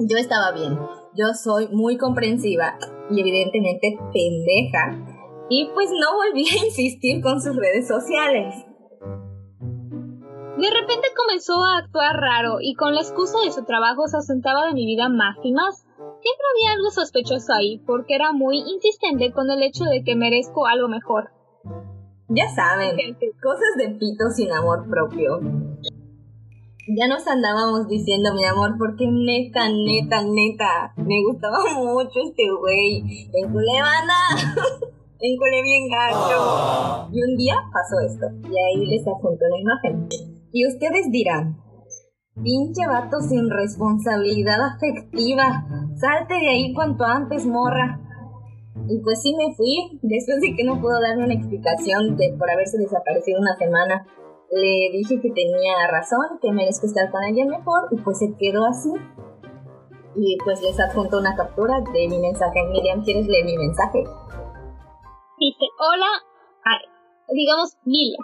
Yo 0.00 0.18
estaba 0.18 0.52
bien 0.52 0.76
yo 1.18 1.34
soy 1.34 1.66
muy 1.68 1.96
comprensiva 1.98 2.78
y 3.10 3.20
evidentemente 3.20 3.98
pendeja. 4.12 5.04
Y 5.50 5.68
pues 5.74 5.90
no 5.90 6.14
volví 6.14 6.46
a 6.48 6.64
insistir 6.64 7.20
con 7.22 7.42
sus 7.42 7.56
redes 7.56 7.88
sociales. 7.88 8.54
De 10.58 10.70
repente 10.70 11.08
comenzó 11.16 11.54
a 11.64 11.78
actuar 11.78 12.16
raro 12.16 12.58
y 12.60 12.74
con 12.74 12.94
la 12.94 13.00
excusa 13.00 13.38
de 13.44 13.50
su 13.50 13.64
trabajo 13.64 14.06
se 14.06 14.18
asentaba 14.18 14.66
de 14.66 14.74
mi 14.74 14.86
vida 14.86 15.08
más 15.08 15.36
y 15.42 15.52
más. 15.52 15.78
Siempre 15.96 16.46
había 16.54 16.72
algo 16.72 16.90
sospechoso 16.90 17.52
ahí 17.52 17.78
porque 17.86 18.14
era 18.14 18.32
muy 18.32 18.58
insistente 18.58 19.32
con 19.32 19.50
el 19.50 19.62
hecho 19.62 19.84
de 19.84 20.04
que 20.04 20.16
merezco 20.16 20.66
algo 20.66 20.88
mejor. 20.88 21.30
Ya 22.28 22.48
saben, 22.48 22.96
cosas 23.42 23.76
de 23.78 23.88
pito 23.90 24.30
sin 24.34 24.52
amor 24.52 24.88
propio 24.88 25.40
ya 26.96 27.06
nos 27.06 27.26
andábamos 27.26 27.86
diciendo, 27.88 28.32
mi 28.34 28.44
amor, 28.44 28.76
porque 28.78 29.06
neta, 29.06 29.68
neta, 29.68 30.22
neta, 30.22 30.94
me 30.96 31.22
gustaba 31.22 31.58
mucho 31.76 32.20
este 32.24 32.44
güey. 32.50 33.28
Enculé 33.32 33.80
banda, 33.82 34.14
enculé 35.20 35.62
bien 35.62 35.88
gacho. 35.90 37.08
Y 37.12 37.22
un 37.22 37.36
día 37.36 37.56
pasó 37.72 38.00
esto, 38.06 38.26
y 38.48 38.56
ahí 38.56 38.86
les 38.86 39.06
adjunto 39.06 39.44
la 39.50 39.60
imagen. 39.60 40.08
Y 40.52 40.66
ustedes 40.66 41.10
dirán, 41.10 41.58
pinche 42.42 42.86
vato 42.86 43.20
sin 43.20 43.50
responsabilidad 43.50 44.60
afectiva, 44.74 45.66
salte 45.96 46.34
de 46.34 46.48
ahí 46.48 46.72
cuanto 46.72 47.04
antes, 47.04 47.44
morra. 47.44 48.00
Y 48.88 48.98
pues 49.00 49.20
sí 49.20 49.34
me 49.36 49.54
fui, 49.54 49.98
después 50.02 50.40
de 50.40 50.56
que 50.56 50.64
no 50.64 50.80
puedo 50.80 50.98
darme 51.02 51.24
una 51.24 51.34
explicación 51.34 52.16
de 52.16 52.34
por 52.38 52.50
haberse 52.50 52.78
desaparecido 52.78 53.40
una 53.40 53.56
semana 53.56 54.06
le 54.50 54.90
dije 54.92 55.20
que 55.20 55.30
tenía 55.30 55.86
razón, 55.90 56.38
que 56.40 56.52
merezco 56.52 56.86
estar 56.86 57.10
con 57.10 57.22
alguien 57.22 57.48
mejor 57.48 57.88
y 57.90 58.00
pues 58.00 58.18
se 58.18 58.34
quedó 58.38 58.64
así. 58.66 58.90
Y 60.14 60.36
pues 60.42 60.60
les 60.62 60.78
adjunto 60.80 61.18
una 61.18 61.36
captura 61.36 61.80
de 61.92 62.08
mi 62.08 62.18
mensaje. 62.18 62.64
Miriam, 62.72 63.04
¿quieres 63.04 63.26
leer 63.28 63.44
mi 63.44 63.56
mensaje? 63.56 64.04
Dice, 65.38 65.66
hola, 65.78 66.08
digamos 67.28 67.76
Mila, 67.84 68.18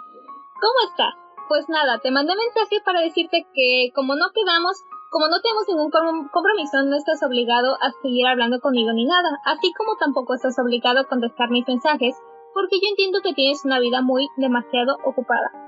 ¿cómo 0.59 0.89
estás? 0.89 1.13
Pues 1.47 1.69
nada, 1.69 1.99
te 1.99 2.11
mandé 2.11 2.33
mensaje 2.35 2.81
para 2.83 3.01
decirte 3.01 3.45
que 3.53 3.91
como 3.93 4.15
no 4.15 4.25
quedamos, 4.33 4.81
como 5.11 5.27
no 5.27 5.39
tenemos 5.41 5.63
ningún 5.69 5.91
compromiso, 6.33 6.83
no 6.83 6.97
estás 6.97 7.21
obligado 7.23 7.77
a 7.79 7.91
seguir 8.01 8.25
hablando 8.27 8.59
conmigo 8.59 8.91
ni 8.93 9.05
nada, 9.05 9.29
así 9.45 9.71
como 9.77 9.95
tampoco 9.97 10.33
estás 10.33 10.57
obligado 10.57 11.01
a 11.01 11.07
contestar 11.07 11.51
mis 11.51 11.67
mensajes, 11.67 12.15
porque 12.53 12.81
yo 12.81 12.89
entiendo 12.89 13.19
que 13.21 13.33
tienes 13.33 13.63
una 13.63 13.79
vida 13.79 14.01
muy 14.01 14.27
demasiado 14.37 14.97
ocupada. 15.05 15.64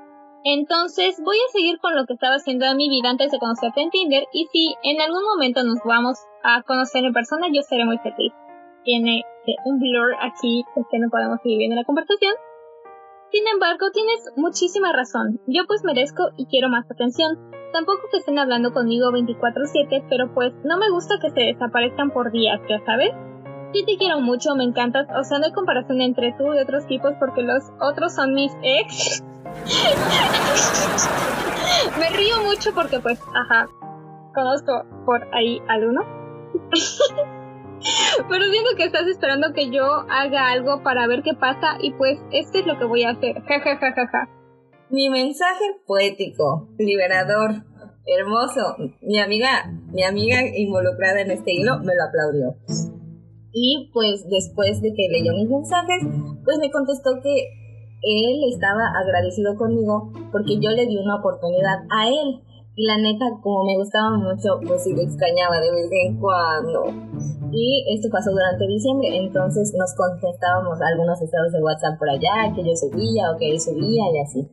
Entonces 0.49 1.19
voy 1.25 1.35
a 1.35 1.51
seguir 1.51 1.77
con 1.79 1.93
lo 1.93 2.05
que 2.05 2.13
estaba 2.13 2.35
haciendo 2.35 2.65
en 2.67 2.77
mi 2.77 2.87
vida 2.87 3.09
antes 3.09 3.31
de 3.31 3.37
conocerte 3.37 3.81
en 3.81 3.89
Tinder 3.89 4.23
y 4.31 4.45
si 4.45 4.75
en 4.81 5.01
algún 5.01 5.25
momento 5.25 5.61
nos 5.65 5.79
vamos 5.83 6.19
a 6.41 6.63
conocer 6.63 7.03
en 7.03 7.11
persona 7.11 7.47
yo 7.51 7.61
seré 7.63 7.83
muy 7.83 7.97
feliz. 7.97 8.31
Tiene 8.85 9.19
eh, 9.45 9.55
un 9.65 9.77
blur 9.77 10.15
aquí 10.21 10.63
que 10.89 10.99
no 10.99 11.09
podemos 11.09 11.41
seguir 11.43 11.57
viendo 11.57 11.75
la 11.75 11.83
conversación. 11.83 12.31
Sin 13.29 13.45
embargo, 13.45 13.91
tienes 13.91 14.23
muchísima 14.37 14.93
razón. 14.93 15.41
Yo 15.47 15.67
pues 15.67 15.83
merezco 15.83 16.29
y 16.37 16.45
quiero 16.45 16.69
más 16.69 16.89
atención. 16.89 17.51
Tampoco 17.73 18.07
que 18.09 18.19
estén 18.19 18.39
hablando 18.39 18.71
conmigo 18.71 19.11
24/7, 19.11 20.05
pero 20.07 20.33
pues 20.33 20.53
no 20.63 20.77
me 20.77 20.89
gusta 20.89 21.19
que 21.21 21.29
se 21.29 21.41
desaparezcan 21.41 22.11
por 22.11 22.31
días, 22.31 22.61
ya 22.69 22.79
sabes. 22.85 23.11
Sí 23.73 23.83
te 23.85 23.97
quiero 23.97 24.21
mucho, 24.21 24.55
me 24.55 24.63
encantas. 24.63 25.07
O 25.19 25.25
sea, 25.25 25.39
no 25.39 25.47
hay 25.47 25.51
comparación 25.51 25.99
entre 25.99 26.33
tú 26.37 26.53
y 26.53 26.59
otros 26.59 26.87
tipos 26.87 27.11
porque 27.19 27.41
los 27.41 27.63
otros 27.81 28.15
son 28.15 28.33
mis 28.33 28.53
ex. 28.63 29.26
me 31.99 32.09
río 32.09 32.41
mucho 32.43 32.73
porque 32.73 32.99
pues, 32.99 33.19
ajá, 33.19 33.67
conozco 34.33 34.83
por 35.05 35.23
ahí 35.33 35.61
al 35.67 35.87
uno. 35.87 36.01
Pero 38.29 38.45
siento 38.45 38.71
que 38.75 38.85
estás 38.85 39.07
esperando 39.07 39.53
que 39.53 39.69
yo 39.69 39.83
haga 40.09 40.49
algo 40.49 40.81
para 40.83 41.07
ver 41.07 41.21
qué 41.23 41.33
pasa 41.33 41.77
y 41.79 41.91
pues 41.93 42.19
esto 42.31 42.59
es 42.59 42.65
lo 42.65 42.77
que 42.79 42.85
voy 42.85 43.03
a 43.03 43.11
hacer. 43.11 43.41
Ja, 43.43 44.29
Mi 44.89 45.09
mensaje 45.09 45.63
poético, 45.85 46.69
liberador, 46.77 47.63
hermoso. 48.05 48.77
Mi 49.01 49.19
amiga, 49.19 49.71
mi 49.91 50.03
amiga 50.03 50.41
involucrada 50.55 51.21
en 51.21 51.31
este 51.31 51.53
hilo 51.53 51.79
me 51.79 51.95
lo 51.95 52.03
aplaudió. 52.03 52.55
Y 53.53 53.89
pues 53.93 54.27
después 54.29 54.81
de 54.81 54.93
que 54.93 55.07
leyó 55.09 55.33
mis 55.33 55.49
mensajes, 55.49 56.03
pues 56.43 56.57
me 56.59 56.71
contestó 56.71 57.19
que 57.21 57.66
él 58.01 58.43
estaba 58.53 58.93
agradecido 58.95 59.55
conmigo 59.55 60.11
porque 60.31 60.59
yo 60.59 60.71
le 60.71 60.85
di 60.85 60.97
una 60.97 61.15
oportunidad 61.15 61.83
a 61.89 62.07
él. 62.07 62.41
Y 62.75 62.85
la 62.85 62.97
neta, 62.97 63.25
como 63.41 63.65
me 63.65 63.75
gustaba 63.75 64.11
mucho, 64.17 64.59
pues 64.67 64.83
sí 64.83 64.93
lo 64.93 65.01
extrañaba 65.01 65.59
de 65.59 65.71
vez 65.71 65.89
en 66.05 66.19
cuando. 66.19 66.85
Y 67.51 67.83
esto 67.89 68.07
pasó 68.11 68.29
durante 68.29 68.67
diciembre, 68.67 69.17
entonces 69.17 69.73
nos 69.75 69.95
contestábamos 69.95 70.77
algunos 70.79 71.19
estados 71.19 71.51
de 71.53 71.63
WhatsApp 71.63 71.97
por 71.97 72.09
allá, 72.09 72.53
que 72.53 72.63
yo 72.63 72.75
subía 72.75 73.31
o 73.33 73.37
que 73.39 73.49
él 73.49 73.59
subía 73.59 74.03
y 74.13 74.19
así. 74.19 74.47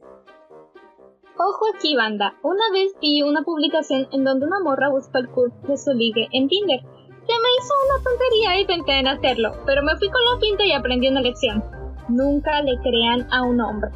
Ojo 1.37 1.67
aquí, 1.77 1.97
banda. 1.97 2.33
Una 2.43 2.71
vez 2.73 2.95
vi 3.03 3.21
una 3.21 3.43
publicación 3.43 4.07
en 4.13 4.25
donde 4.25 4.47
una 4.47 4.61
morra 4.61 4.89
busca 4.89 5.19
el 5.19 5.29
curso 5.29 5.59
de 5.67 5.77
su 5.77 5.93
ligue 5.93 6.29
en 6.33 6.49
Tinder. 6.49 6.81
Se 6.81 7.35
me 7.43 7.51
hizo 7.59 7.75
una 7.85 8.05
tontería 8.05 8.61
y 8.61 8.67
pensé 8.67 9.01
en 9.01 9.09
hacerlo, 9.09 9.53
pero 9.67 9.83
me 9.83 9.97
fui 9.97 10.09
con 10.09 10.23
la 10.25 10.41
pinta 10.41 10.65
y 10.65 10.73
aprendí 10.73 11.09
una 11.09 11.21
lección. 11.21 11.74
Nunca 12.09 12.61
le 12.63 12.77
crean 12.83 13.27
a 13.33 13.43
un 13.43 13.61
hombre. 13.61 13.91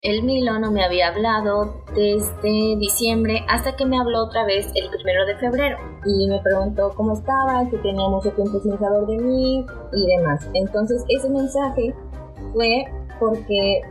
El 0.00 0.22
Milo 0.22 0.58
no 0.58 0.70
me 0.70 0.84
había 0.84 1.08
hablado 1.08 1.82
desde 1.94 2.76
diciembre 2.78 3.44
hasta 3.48 3.74
que 3.76 3.84
me 3.84 3.98
habló 3.98 4.24
otra 4.24 4.44
vez 4.44 4.66
el 4.74 4.90
primero 4.90 5.26
de 5.26 5.36
febrero. 5.36 5.76
Y 6.04 6.28
me 6.28 6.40
preguntó 6.40 6.92
cómo 6.96 7.14
estaba, 7.14 7.68
que 7.68 7.78
tenía 7.78 8.08
mucho 8.08 8.30
tiempo 8.32 8.60
sin 8.60 8.78
saber 8.78 9.06
de 9.06 9.18
mí 9.18 9.66
y 9.92 10.16
demás. 10.16 10.48
Entonces 10.54 11.04
ese 11.08 11.28
mensaje 11.30 11.94
fue 12.52 12.84
porque 13.20 13.82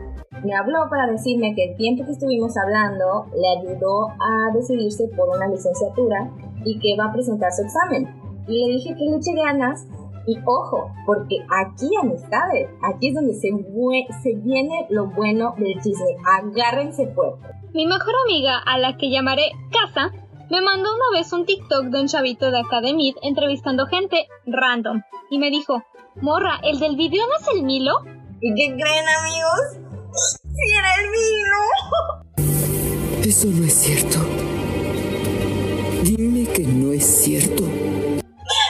me 0.44 0.56
habló 0.56 0.90
para 0.90 1.12
decirme 1.12 1.54
que 1.56 1.72
el 1.72 1.78
tiempo 1.78 2.06
que 2.06 2.12
estuvimos 2.12 2.56
hablando 2.58 3.26
le 3.36 3.60
ayudó 3.60 4.08
a 4.10 4.54
decidirse 4.54 5.10
por 5.16 5.30
una 5.30 5.48
licenciatura 5.48 6.32
y 6.64 6.80
que 6.80 6.96
va 6.98 7.06
a 7.06 7.14
presentar 7.14 7.52
su 7.52 7.64
examen. 7.64 8.08
Y 8.48 8.66
le 8.66 8.74
dije 8.74 8.96
que 8.96 9.34
le 9.34 9.42
ganas 9.42 9.86
y 10.28 10.38
ojo, 10.46 10.92
porque 11.06 11.38
aquí 11.50 11.90
amistades, 12.00 12.70
aquí 12.84 13.08
es 13.08 13.16
donde 13.16 13.34
se, 13.34 13.50
se 14.22 14.36
viene 14.36 14.86
lo 14.90 15.08
bueno 15.08 15.56
del 15.58 15.82
chisme. 15.82 16.18
Agárrense 16.26 17.08
fuerte. 17.14 17.48
Mi 17.74 17.86
mejor 17.86 18.14
amiga, 18.26 18.60
a 18.60 18.78
la 18.78 18.98
que 18.98 19.10
llamaré 19.10 19.44
Casa, 19.72 20.12
me 20.50 20.62
mandó 20.62 20.90
una 20.94 21.18
vez 21.18 21.32
un 21.32 21.46
TikTok 21.46 21.86
de 21.86 22.02
un 22.02 22.08
chavito 22.08 22.52
de 22.52 22.60
Academia 22.60 23.14
entrevistando 23.22 23.86
gente 23.86 24.28
random. 24.46 25.02
Y 25.30 25.40
me 25.40 25.50
dijo, 25.50 25.84
Morra, 26.22 26.60
¿el 26.62 26.80
del 26.80 26.98
video 26.98 27.26
no 27.26 27.36
es 27.40 27.48
el 27.56 27.64
Milo? 27.64 27.94
¿Y 28.42 28.54
qué 28.54 28.76
creen 28.76 29.06
amigos? 29.20 29.78
¡Sí 30.14 30.74
era 30.78 30.90
el 31.02 31.10
Milo! 31.10 31.58
Eso 33.26 33.48
no 33.48 33.66
es 33.66 33.74
cierto. 33.74 34.20
Dime 36.04 36.46
que 36.52 36.64
no 36.64 36.92
es 36.92 37.06
cierto 37.06 37.64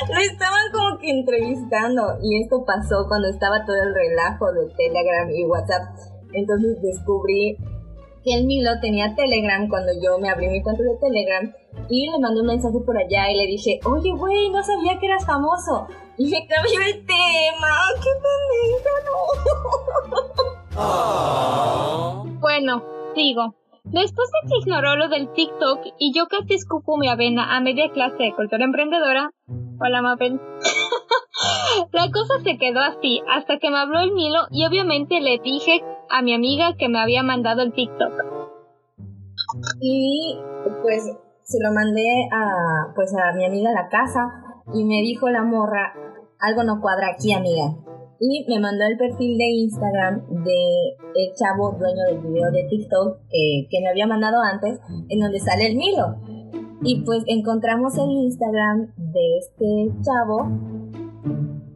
lo 0.10 0.20
estaban 0.20 0.72
como 0.72 0.98
que 1.00 1.10
entrevistando 1.10 2.18
y 2.22 2.42
esto 2.42 2.64
pasó 2.66 3.06
cuando 3.08 3.28
estaba 3.30 3.66
todo 3.66 3.76
el 3.76 3.94
relajo 3.94 4.52
de 4.54 4.68
Telegram 4.76 5.30
y 5.30 5.46
WhatsApp. 5.46 5.84
Entonces 6.34 6.82
descubrí 6.82 7.58
que 8.24 8.34
el 8.36 8.46
Milo 8.46 8.72
tenía 8.82 9.16
Telegram 9.16 9.68
cuando 9.70 9.92
yo 10.02 10.18
me 10.20 10.30
abrí 10.30 10.48
mi 10.50 10.62
cuenta 10.62 10.84
de 10.84 10.98
Telegram 11.00 11.54
y 11.90 12.10
le 12.10 12.20
mandé 12.20 12.42
un 12.42 12.48
mensaje 12.48 12.78
por 12.86 12.98
allá 12.98 13.32
y 13.32 13.36
le 13.36 13.46
dije, 13.48 13.80
oye, 13.86 14.12
güey, 14.12 14.50
no 14.50 14.64
sabía 14.64 15.00
que 15.00 15.06
eras 15.06 15.26
famoso. 15.26 15.88
Y 16.18 16.30
me 16.30 16.48
cambió 16.48 16.82
el 16.82 17.06
tema. 17.06 17.70
¡Qué 18.04 18.10
pendeja, 18.24 18.90
no! 20.76 22.26
Bueno, 22.40 22.84
sigo. 23.16 23.56
Después 23.91 24.29
de 24.32 24.50
que 24.50 24.58
ignoró 24.60 24.96
lo 24.96 25.08
del 25.08 25.32
TikTok 25.32 25.79
y 25.98 26.13
yo 26.13 26.27
casi 26.27 26.56
escupo 26.56 26.98
mi 26.98 27.08
avena 27.08 27.56
a 27.56 27.62
media 27.62 27.89
clase 27.91 28.22
de 28.22 28.36
cultura 28.36 28.65
emprendedora, 28.65 29.32
hola 29.79 30.01
Mapen, 30.01 30.41
la 31.94 32.12
cosa 32.12 32.39
se 32.44 32.58
quedó 32.58 32.82
así 32.82 33.22
hasta 33.29 33.60
que 33.60 33.70
me 33.70 33.77
habló 33.77 34.00
el 34.00 34.12
Milo 34.12 34.41
y 34.51 34.65
obviamente 34.65 35.22
le 35.22 35.39
dije 35.39 35.84
a 36.10 36.22
mi 36.22 36.34
amiga 36.34 36.75
que 36.77 36.89
me 36.89 37.00
había 37.00 37.24
mandado 37.24 37.62
el 37.62 37.74
TikTok. 37.74 38.12
Y 39.79 40.38
pues 40.82 41.03
se 41.44 41.63
lo 41.63 41.72
mandé 41.74 42.27
a 42.34 42.94
pues 42.94 43.13
a 43.15 43.34
mi 43.36 43.46
amiga 43.46 43.70
a 43.70 43.84
la 43.84 43.88
casa 43.88 44.27
y 44.74 44.84
me 44.84 45.01
dijo 45.01 45.29
la 45.29 45.44
morra, 45.44 45.94
algo 46.39 46.63
no 46.63 46.82
cuadra 46.82 47.12
aquí 47.13 47.32
amiga 47.32 47.87
y 48.19 48.45
me 48.47 48.59
mandó 48.59 48.86
el 48.86 48.97
perfil 48.97 49.38
de 49.38 49.45
Instagram 49.45 50.43
de 50.43 50.97
el 51.15 51.33
chavo 51.36 51.75
dueño 51.77 52.03
del 52.09 52.19
video 52.19 52.51
de 52.51 52.63
TikTok 52.69 53.19
eh, 53.29 53.67
que 53.69 53.81
me 53.81 53.89
había 53.89 54.07
mandado 54.07 54.38
antes, 54.41 54.79
en 55.09 55.19
donde 55.19 55.39
sale 55.39 55.67
el 55.67 55.75
Milo. 55.75 56.15
Y 56.81 57.01
pues 57.01 57.24
encontramos 57.27 57.97
el 57.97 58.09
Instagram 58.09 58.93
de 58.97 59.38
este 59.39 60.01
chavo 60.03 60.50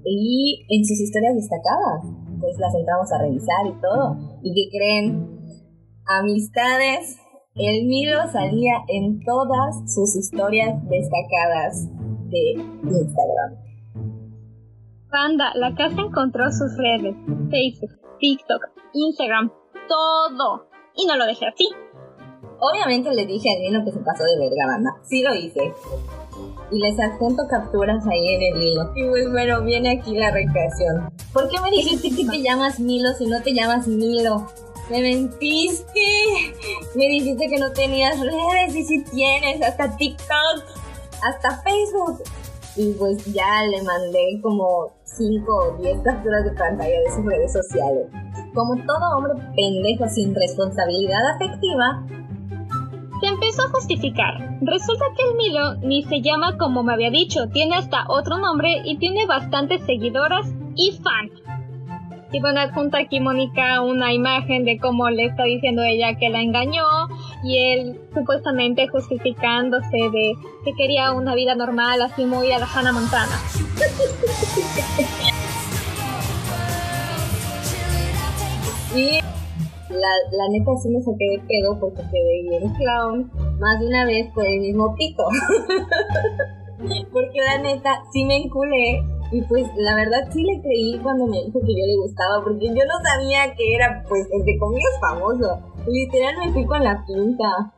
y 0.04 0.66
en 0.70 0.86
sus 0.86 1.00
historias 1.00 1.36
destacadas. 1.36 2.06
Pues 2.40 2.58
las 2.58 2.74
entramos 2.74 3.12
a 3.12 3.20
revisar 3.20 3.68
y 3.68 3.82
todo. 3.82 4.18
¿Y 4.42 4.54
qué 4.54 4.78
creen? 4.78 5.40
Amistades. 6.06 7.18
El 7.54 7.86
Milo 7.86 8.18
salía 8.32 8.76
en 8.88 9.20
todas 9.24 9.76
sus 9.94 10.16
historias 10.16 10.82
destacadas 10.90 11.88
de 12.30 12.54
Instagram. 12.84 13.61
Panda, 15.12 15.52
la 15.56 15.76
casa 15.76 16.00
encontró 16.00 16.50
sus 16.52 16.78
redes, 16.78 17.14
Facebook, 17.50 18.00
TikTok, 18.20 18.62
Instagram, 18.94 19.52
todo. 19.90 20.68
Y 20.96 21.06
no 21.06 21.18
lo 21.18 21.26
dejé 21.26 21.48
así. 21.48 21.68
Obviamente 22.62 23.14
le 23.14 23.26
dije 23.26 23.50
a 23.52 23.60
Dino 23.60 23.84
que 23.84 23.92
se 23.92 24.00
pasó 24.00 24.24
de 24.24 24.40
verga, 24.40 24.68
banda. 24.68 24.92
Sí 25.04 25.22
lo 25.22 25.36
hice. 25.36 25.74
Y 26.72 26.80
les 26.80 26.98
adjunto 26.98 27.44
capturas 27.50 28.08
ahí 28.08 28.36
en 28.36 28.56
el 28.56 28.64
hilo. 28.64 28.92
Y 28.96 29.04
pues 29.04 29.30
bueno, 29.30 29.62
viene 29.64 30.00
aquí 30.00 30.16
la 30.16 30.32
recreación. 30.32 31.12
¿Por 31.34 31.50
qué 31.50 31.60
me 31.60 31.72
dijiste 31.72 32.10
que 32.16 32.26
te 32.30 32.42
llamas 32.42 32.80
Milo 32.80 33.12
si 33.18 33.26
no 33.26 33.42
te 33.42 33.54
llamas 33.54 33.88
Milo? 33.88 34.48
Me 34.90 35.02
mentiste. 35.02 36.54
Me 36.96 37.08
dijiste 37.10 37.50
que 37.50 37.58
no 37.58 37.72
tenías 37.74 38.18
redes 38.18 38.76
y 38.76 38.84
si 38.86 39.04
tienes, 39.04 39.62
hasta 39.62 39.98
TikTok, 39.98 40.64
hasta 41.22 41.62
Facebook. 41.64 42.24
Y 42.76 42.94
pues 42.94 43.26
ya 43.34 43.64
le 43.70 43.82
mandé 43.84 44.40
como 44.42 44.94
5 45.04 45.54
o 45.54 45.78
10 45.78 46.00
capturas 46.04 46.46
de 46.46 46.52
pantalla 46.52 47.00
de 47.00 47.12
sus 47.14 47.26
redes 47.26 47.52
sociales. 47.52 48.08
Como 48.54 48.76
todo 48.86 49.18
hombre 49.18 49.34
pendejo 49.56 50.08
sin 50.08 50.34
responsabilidad 50.34 51.36
afectiva, 51.36 52.06
se 53.22 53.28
empezó 53.28 53.64
a 53.64 53.70
justificar. 53.70 54.58
Resulta 54.62 55.06
que 55.16 55.24
el 55.24 55.36
Milo 55.36 55.76
ni 55.88 56.04
se 56.04 56.22
llama 56.22 56.58
como 56.58 56.84
me 56.84 56.94
había 56.94 57.12
dicho, 57.12 57.50
tiene 57.50 57.76
hasta 57.76 58.06
otro 58.08 58.38
nombre 58.38 58.82
y 58.84 58.98
tiene 58.98 59.26
bastantes 59.26 59.86
seguidoras 59.86 60.48
y 60.76 60.92
fans. 61.04 61.32
Y 62.34 62.40
bueno, 62.40 62.62
adjunta 62.62 63.00
aquí 63.00 63.20
Mónica 63.20 63.82
una 63.82 64.14
imagen 64.14 64.64
de 64.64 64.80
cómo 64.80 65.10
le 65.10 65.26
está 65.26 65.44
diciendo 65.44 65.84
ella 65.84 66.18
que 66.18 66.30
la 66.30 66.42
engañó 66.42 66.84
y 67.44 67.58
él 67.58 68.00
supuestamente 68.14 68.88
justificándose 68.88 69.98
de 70.12 70.34
que 70.64 70.74
quería 70.74 71.12
una 71.14 71.34
vida 71.36 71.56
normal, 71.56 72.02
así 72.02 72.26
muy 72.26 72.52
a 72.52 72.60
la 72.60 72.68
Hannah 72.68 72.92
Montana. 72.92 73.40
y 78.96 79.20
la, 79.90 80.12
la 80.32 80.50
neta 80.52 80.72
sí 80.82 80.90
me 80.90 81.02
saqué 81.02 81.26
de 81.32 81.40
pedo 81.48 81.80
porque 81.80 82.02
quedé 82.12 82.44
bien 82.50 82.74
clown 82.76 83.32
más 83.60 83.80
de 83.80 83.88
una 83.88 84.06
vez 84.06 84.32
por 84.34 84.46
el 84.46 84.60
mismo 84.60 84.96
pito. 84.96 85.24
porque 87.12 87.40
la 87.46 87.58
neta 87.60 88.04
sí 88.12 88.26
me 88.26 88.38
enculé 88.38 89.04
y 89.32 89.42
pues 89.44 89.66
la 89.78 89.96
verdad 89.96 90.28
sí 90.32 90.44
le 90.44 90.62
creí 90.62 91.00
cuando 91.02 91.26
me 91.26 91.44
dijo 91.44 91.60
que 91.62 91.74
yo 91.74 91.86
le 91.86 91.96
gustaba, 91.98 92.44
porque 92.44 92.68
yo 92.68 92.84
no 92.86 93.00
sabía 93.04 93.54
que 93.56 93.76
era 93.76 94.04
pues 94.08 94.28
entre 94.32 94.58
comillas 94.60 95.00
famoso. 95.00 95.71
Literal 95.88 96.38
me 96.38 96.54
fui 96.54 96.66
con 96.66 96.84
la 96.84 97.04
pinta. 97.06 97.74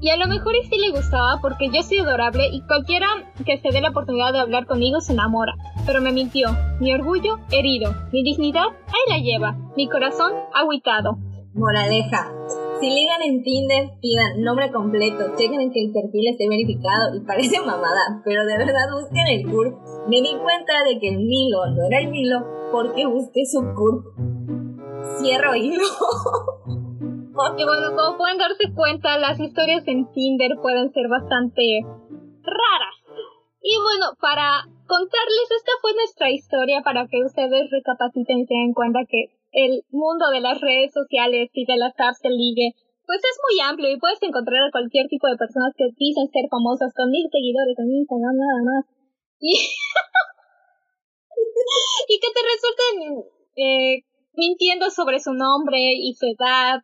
Y 0.00 0.10
a 0.10 0.16
lo 0.16 0.26
mejor 0.26 0.54
y 0.54 0.62
sí 0.68 0.78
le 0.78 0.90
gustaba 0.90 1.38
porque 1.40 1.68
yo 1.72 1.82
soy 1.82 1.98
adorable 1.98 2.48
y 2.52 2.60
cualquiera 2.66 3.06
que 3.44 3.58
se 3.58 3.70
dé 3.70 3.80
la 3.80 3.90
oportunidad 3.90 4.32
de 4.32 4.40
hablar 4.40 4.66
conmigo 4.66 5.00
se 5.00 5.14
enamora. 5.14 5.54
Pero 5.86 6.00
me 6.00 6.12
mintió. 6.12 6.50
Mi 6.80 6.94
orgullo 6.94 7.38
herido. 7.50 7.92
Mi 8.12 8.22
dignidad 8.22 8.66
ahí 8.66 9.04
la 9.08 9.18
lleva. 9.18 9.56
Mi 9.76 9.88
corazón 9.88 10.32
agüitado. 10.54 11.18
Moraleja. 11.54 12.30
Si 12.78 12.90
ligan 12.90 13.22
en 13.22 13.42
Tinder, 13.42 13.92
pidan 14.02 14.42
nombre 14.42 14.70
completo, 14.70 15.34
chequen 15.38 15.62
en 15.62 15.72
que 15.72 15.86
el 15.86 15.92
perfil 15.92 16.28
esté 16.28 16.46
verificado 16.46 17.16
y 17.16 17.20
parece 17.20 17.58
mamada, 17.60 18.20
pero 18.22 18.44
de 18.44 18.58
verdad 18.58 18.92
busquen 18.92 19.26
el 19.26 19.50
CURP. 19.50 19.74
Me 20.08 20.20
di 20.20 20.36
cuenta 20.42 20.84
de 20.84 21.00
que 21.00 21.08
el 21.08 21.16
Milo 21.16 21.66
no 21.74 21.86
era 21.86 22.00
el 22.00 22.10
Milo 22.10 22.44
porque 22.70 23.06
busqué 23.06 23.46
su 23.46 23.60
CURP. 23.74 24.04
Cierro 25.18 25.54
hilo. 25.56 25.82
Porque 27.36 27.68
bueno, 27.68 27.92
como 27.92 28.16
pueden 28.16 28.38
darse 28.38 28.72
cuenta, 28.74 29.18
las 29.18 29.38
historias 29.38 29.84
en 29.86 30.10
Tinder 30.12 30.56
pueden 30.56 30.90
ser 30.92 31.04
bastante 31.08 31.84
raras. 32.40 32.96
Y 33.60 33.76
bueno, 33.76 34.16
para 34.20 34.64
contarles, 34.88 35.50
esta 35.52 35.72
fue 35.82 35.92
nuestra 35.92 36.30
historia 36.30 36.80
para 36.80 37.06
que 37.06 37.20
ustedes 37.20 37.68
recapaciten 37.68 38.40
y 38.40 38.46
se 38.46 38.54
den 38.54 38.72
cuenta 38.72 39.04
que 39.04 39.36
el 39.52 39.84
mundo 39.90 40.30
de 40.32 40.40
las 40.40 40.60
redes 40.62 40.94
sociales 40.96 41.50
y 41.52 41.66
de 41.66 41.76
las 41.76 41.92
apps 42.00 42.22
de 42.22 42.30
ligue, 42.30 42.72
pues 43.04 43.20
es 43.20 43.36
muy 43.44 43.60
amplio 43.60 43.92
y 43.92 44.00
puedes 44.00 44.22
encontrar 44.22 44.64
a 44.64 44.70
cualquier 44.72 45.06
tipo 45.08 45.28
de 45.28 45.36
personas 45.36 45.74
que 45.76 45.92
dicen 45.98 46.32
ser 46.32 46.48
famosas 46.48 46.94
con 46.96 47.10
mil 47.10 47.28
seguidores 47.28 47.76
en 47.78 48.00
Instagram, 48.00 48.32
nada 48.32 48.62
más. 48.64 48.84
Y, 49.40 49.60
y 52.08 52.16
que 52.16 52.32
te 52.32 52.40
resulten 52.40 53.28
eh, 53.56 54.08
mintiendo 54.32 54.88
sobre 54.88 55.20
su 55.20 55.34
nombre 55.34 55.92
y 56.00 56.14
su 56.14 56.32
edad 56.32 56.80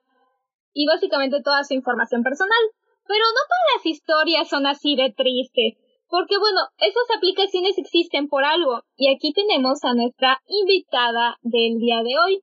y 0.73 0.87
básicamente 0.87 1.43
toda 1.43 1.65
su 1.65 1.75
información 1.75 2.23
personal. 2.23 2.65
Pero 3.07 3.25
no 3.25 3.43
todas 3.49 3.67
las 3.77 3.87
historias 3.87 4.49
son 4.49 4.67
así 4.67 4.97
de 4.97 5.13
tristes, 5.13 5.75
porque 6.09 6.39
bueno, 6.39 6.61
esas 6.79 7.09
aplicaciones 7.17 7.77
existen 7.79 8.29
por 8.29 8.45
algo, 8.45 8.83
y 8.97 9.13
aquí 9.13 9.33
tenemos 9.33 9.83
a 9.85 9.95
nuestra 9.95 10.41
invitada 10.47 11.37
del 11.43 11.79
día 11.79 12.03
de 12.03 12.15
hoy. 12.19 12.43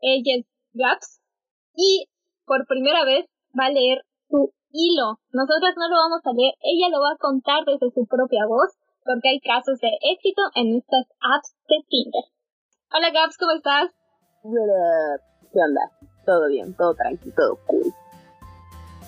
Ella 0.00 0.38
es 0.38 0.46
Gaps, 0.72 1.20
y 1.74 2.06
por 2.46 2.66
primera 2.66 3.04
vez 3.04 3.26
va 3.58 3.66
a 3.66 3.70
leer 3.70 4.02
su 4.28 4.52
hilo. 4.70 5.18
Nosotras 5.32 5.74
no 5.76 5.88
lo 5.88 5.96
vamos 5.96 6.20
a 6.24 6.32
leer, 6.32 6.54
ella 6.62 6.88
lo 6.88 7.02
va 7.02 7.12
a 7.12 7.20
contar 7.20 7.64
desde 7.66 7.90
su 7.92 8.06
propia 8.06 8.46
voz, 8.46 8.72
porque 9.04 9.28
hay 9.28 9.40
casos 9.40 9.78
de 9.80 9.90
éxito 10.12 10.42
en 10.54 10.78
estas 10.78 11.06
apps 11.20 11.54
de 11.68 11.76
Tinder. 11.88 12.24
Hola 12.92 13.10
Gaps, 13.10 13.36
¿cómo 13.36 13.52
estás? 13.52 13.92
¿Qué 15.52 15.58
onda? 15.60 15.84
Todo 16.28 16.46
bien, 16.48 16.74
todo 16.74 16.94
tranquilo, 16.94 17.32
todo 17.34 17.58
cool. 17.66 17.94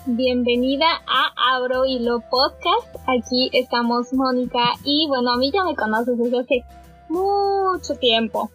Bienvenida 0.06 0.86
a 1.06 1.54
Abro 1.54 1.84
Hilo 1.84 2.20
Podcast. 2.30 2.96
Aquí 3.06 3.50
estamos 3.52 4.14
Mónica 4.14 4.72
y 4.84 5.06
bueno, 5.06 5.32
a 5.32 5.36
mí 5.36 5.50
ya 5.52 5.62
me 5.62 5.76
conoces 5.76 6.16
desde 6.16 6.40
hace 6.40 6.64
mucho 7.10 7.94
tiempo. 8.00 8.50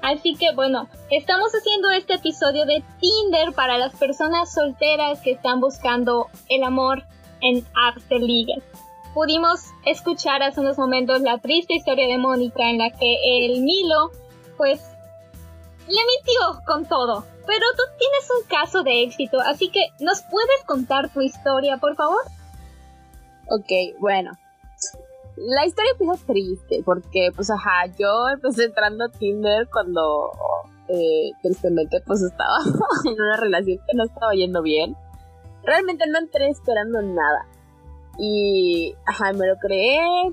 Así 0.00 0.34
que 0.34 0.54
bueno, 0.54 0.88
estamos 1.10 1.52
haciendo 1.52 1.90
este 1.90 2.14
episodio 2.14 2.64
de 2.64 2.82
Tinder 3.00 3.52
para 3.54 3.76
las 3.76 3.94
personas 3.96 4.50
solteras 4.54 5.20
que 5.20 5.32
están 5.32 5.60
buscando 5.60 6.28
el 6.48 6.64
amor 6.64 7.02
en 7.42 7.66
apps 7.86 8.08
de. 8.08 8.62
Pudimos 9.12 9.60
escuchar 9.84 10.42
hace 10.42 10.62
unos 10.62 10.78
momentos 10.78 11.20
la 11.20 11.36
triste 11.36 11.74
historia 11.74 12.06
de 12.06 12.16
Mónica 12.16 12.62
en 12.70 12.78
la 12.78 12.88
que 12.92 13.18
el 13.44 13.60
Milo 13.60 14.10
pues 14.56 14.80
le 15.86 16.00
mintió 16.06 16.64
con 16.64 16.86
todo. 16.86 17.24
Pero 17.50 17.66
tú 17.76 17.82
tienes 17.98 18.30
un 18.30 18.48
caso 18.48 18.84
de 18.84 19.02
éxito, 19.02 19.40
así 19.40 19.72
que 19.72 19.80
¿nos 19.98 20.22
puedes 20.22 20.64
contar 20.66 21.12
tu 21.12 21.20
historia, 21.20 21.78
por 21.78 21.96
favor? 21.96 22.22
Ok, 23.48 23.98
bueno. 23.98 24.30
La 25.36 25.66
historia 25.66 25.90
empieza 25.98 26.26
triste, 26.26 26.82
porque, 26.84 27.30
pues, 27.34 27.50
ajá, 27.50 27.86
yo 27.98 28.28
empecé 28.32 28.66
entrando 28.66 29.04
a 29.04 29.08
Tinder 29.08 29.68
cuando, 29.68 30.30
eh, 30.86 31.32
tristemente, 31.42 32.00
pues, 32.06 32.22
estaba 32.22 32.58
en 33.04 33.20
una 33.20 33.36
relación 33.36 33.78
que 33.78 33.96
no 33.96 34.04
estaba 34.04 34.32
yendo 34.34 34.62
bien. 34.62 34.94
Realmente 35.64 36.04
no 36.06 36.20
entré 36.20 36.50
esperando 36.50 37.02
nada. 37.02 37.48
Y, 38.16 38.94
ajá, 39.06 39.32
me 39.32 39.48
lo 39.48 39.56
creé, 39.56 40.32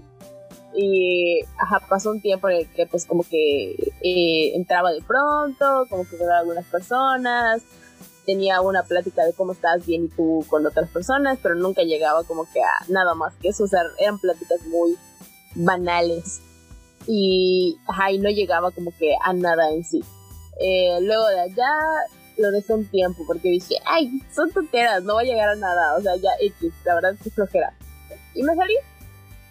y 0.75 1.41
ajá, 1.57 1.81
pasó 1.87 2.11
un 2.11 2.21
tiempo 2.21 2.49
en 2.49 2.57
el 2.57 2.67
que 2.69 2.85
pues 2.85 3.05
como 3.05 3.23
que 3.23 3.71
eh, 4.01 4.55
entraba 4.55 4.91
de 4.91 5.01
pronto, 5.01 5.87
como 5.89 6.07
que 6.07 6.17
veía 6.17 6.35
a 6.35 6.39
algunas 6.39 6.65
personas, 6.65 7.63
tenía 8.25 8.61
una 8.61 8.83
plática 8.83 9.23
de 9.23 9.33
cómo 9.33 9.53
estás 9.53 9.85
bien 9.85 10.05
y 10.05 10.09
tú 10.09 10.45
con 10.49 10.65
otras 10.65 10.89
personas, 10.89 11.39
pero 11.41 11.55
nunca 11.55 11.83
llegaba 11.83 12.23
como 12.23 12.45
que 12.51 12.61
a 12.61 12.85
nada 12.89 13.15
más 13.15 13.33
que 13.35 13.49
eso, 13.49 13.63
o 13.63 13.67
sea, 13.67 13.81
eran 13.99 14.19
pláticas 14.19 14.61
muy 14.67 14.97
banales 15.55 16.41
y, 17.07 17.77
ajá, 17.87 18.11
y 18.11 18.19
no 18.19 18.29
llegaba 18.29 18.71
como 18.71 18.91
que 18.97 19.15
a 19.23 19.33
nada 19.33 19.71
en 19.71 19.83
sí. 19.83 20.03
Eh, 20.59 20.99
luego 21.01 21.27
de 21.27 21.39
allá 21.39 21.71
lo 22.37 22.51
dejé 22.51 22.73
un 22.73 22.85
tiempo 22.85 23.23
porque 23.25 23.49
dije, 23.49 23.75
ay, 23.85 24.11
son 24.33 24.51
tonteras, 24.51 25.03
no 25.03 25.15
va 25.15 25.21
a 25.21 25.23
llegar 25.23 25.49
a 25.49 25.55
nada, 25.55 25.95
o 25.95 26.01
sea, 26.01 26.15
ya 26.17 26.31
X, 26.41 26.73
la 26.83 26.95
verdad 26.95 27.13
es 27.13 27.21
que 27.21 27.29
flojera. 27.31 27.73
Y 28.35 28.43
me 28.43 28.55
salí, 28.55 28.75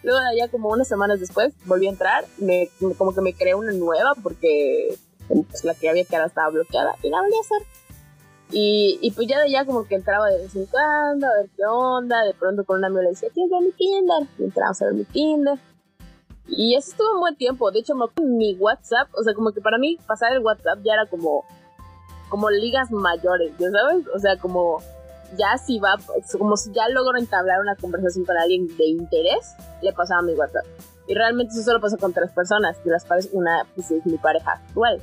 Luego 0.07 0.21
de 0.21 0.29
allá, 0.29 0.49
como 0.53 0.69
unas 0.69 0.87
semanas 0.87 1.19
después, 1.19 1.53
volví 1.65 1.89
a 1.89 1.91
entrar, 1.91 2.25
me, 2.39 2.71
como 2.97 3.13
que 3.13 3.21
me 3.21 3.35
creé 3.35 3.57
una 3.57 3.73
nueva 3.73 4.13
porque 4.23 4.97
pues, 5.27 5.65
la 5.65 5.75
que 5.75 5.91
había 5.91 6.05
que 6.05 6.15
ahora 6.15 6.29
estaba 6.29 6.49
bloqueada 6.51 6.95
y 7.03 7.11
la 7.11 7.21
volví 7.21 7.35
a 7.35 7.41
hacer. 7.41 7.67
Y, 8.53 9.01
y, 9.03 9.11
pues 9.11 9.27
ya 9.27 9.39
de 9.41 9.47
allá 9.47 9.65
como 9.65 9.85
que 9.85 9.97
entraba 9.97 10.29
de 10.29 10.43
vez 10.43 10.55
en 10.55 10.67
cuando 10.67 11.27
a 11.27 11.35
ver 11.35 11.51
qué 11.57 11.65
onda, 11.65 12.23
de 12.23 12.35
pronto 12.35 12.65
con 12.65 12.79
una 12.79 12.87
amigo 12.87 13.03
le 13.03 13.09
decía, 13.09 13.31
¿quieres 13.35 13.51
ver 13.51 13.63
mi 13.63 13.73
Tinder? 13.73 14.29
Y 14.39 14.45
entramos 14.45 14.81
a 14.81 14.85
ver 14.85 14.95
mi 14.95 15.05
Tinder. 15.07 15.59
Y 16.47 16.77
eso 16.77 16.93
estuvo 16.93 17.15
un 17.15 17.21
buen 17.23 17.35
tiempo, 17.35 17.73
de 17.73 17.81
hecho 17.81 17.95
mi 18.23 18.55
WhatsApp, 18.55 19.09
o 19.13 19.25
sea, 19.25 19.35
como 19.35 19.51
que 19.51 19.61
para 19.61 19.77
mí 19.79 19.99
pasar 20.07 20.33
el 20.33 20.39
WhatsApp 20.39 20.79
ya 20.85 20.93
era 20.93 21.07
como, 21.07 21.45
como 22.29 22.49
ligas 22.49 22.93
mayores, 22.93 23.51
¿ya 23.59 23.69
sabes? 23.73 24.07
O 24.15 24.21
sea, 24.21 24.39
como 24.39 24.81
ya 25.37 25.59
si 25.59 25.79
va, 25.79 25.97
como 26.39 26.57
si 26.57 26.73
ya 26.73 26.89
logro 26.89 27.19
entablar 27.19 27.61
una 27.61 27.77
conversación 27.77 28.25
con 28.25 28.37
alguien 28.37 28.67
de 28.77 28.87
interés, 28.87 29.55
le 29.83 29.93
pasaba 29.93 30.23
mi 30.23 30.35
WhatsApp. 30.35 30.65
Y 31.09 31.15
realmente 31.15 31.55
eso 31.55 31.63
solo 31.63 31.81
pasa 31.81 31.97
con 31.97 32.13
tres 32.13 32.31
personas, 32.33 32.77
y 32.85 32.89
las 32.89 33.05
cuales 33.05 33.29
una 33.33 33.67
pues, 33.75 33.91
es 33.91 34.05
mi 34.07 34.19
pareja 34.19 34.53
actual. 34.53 35.01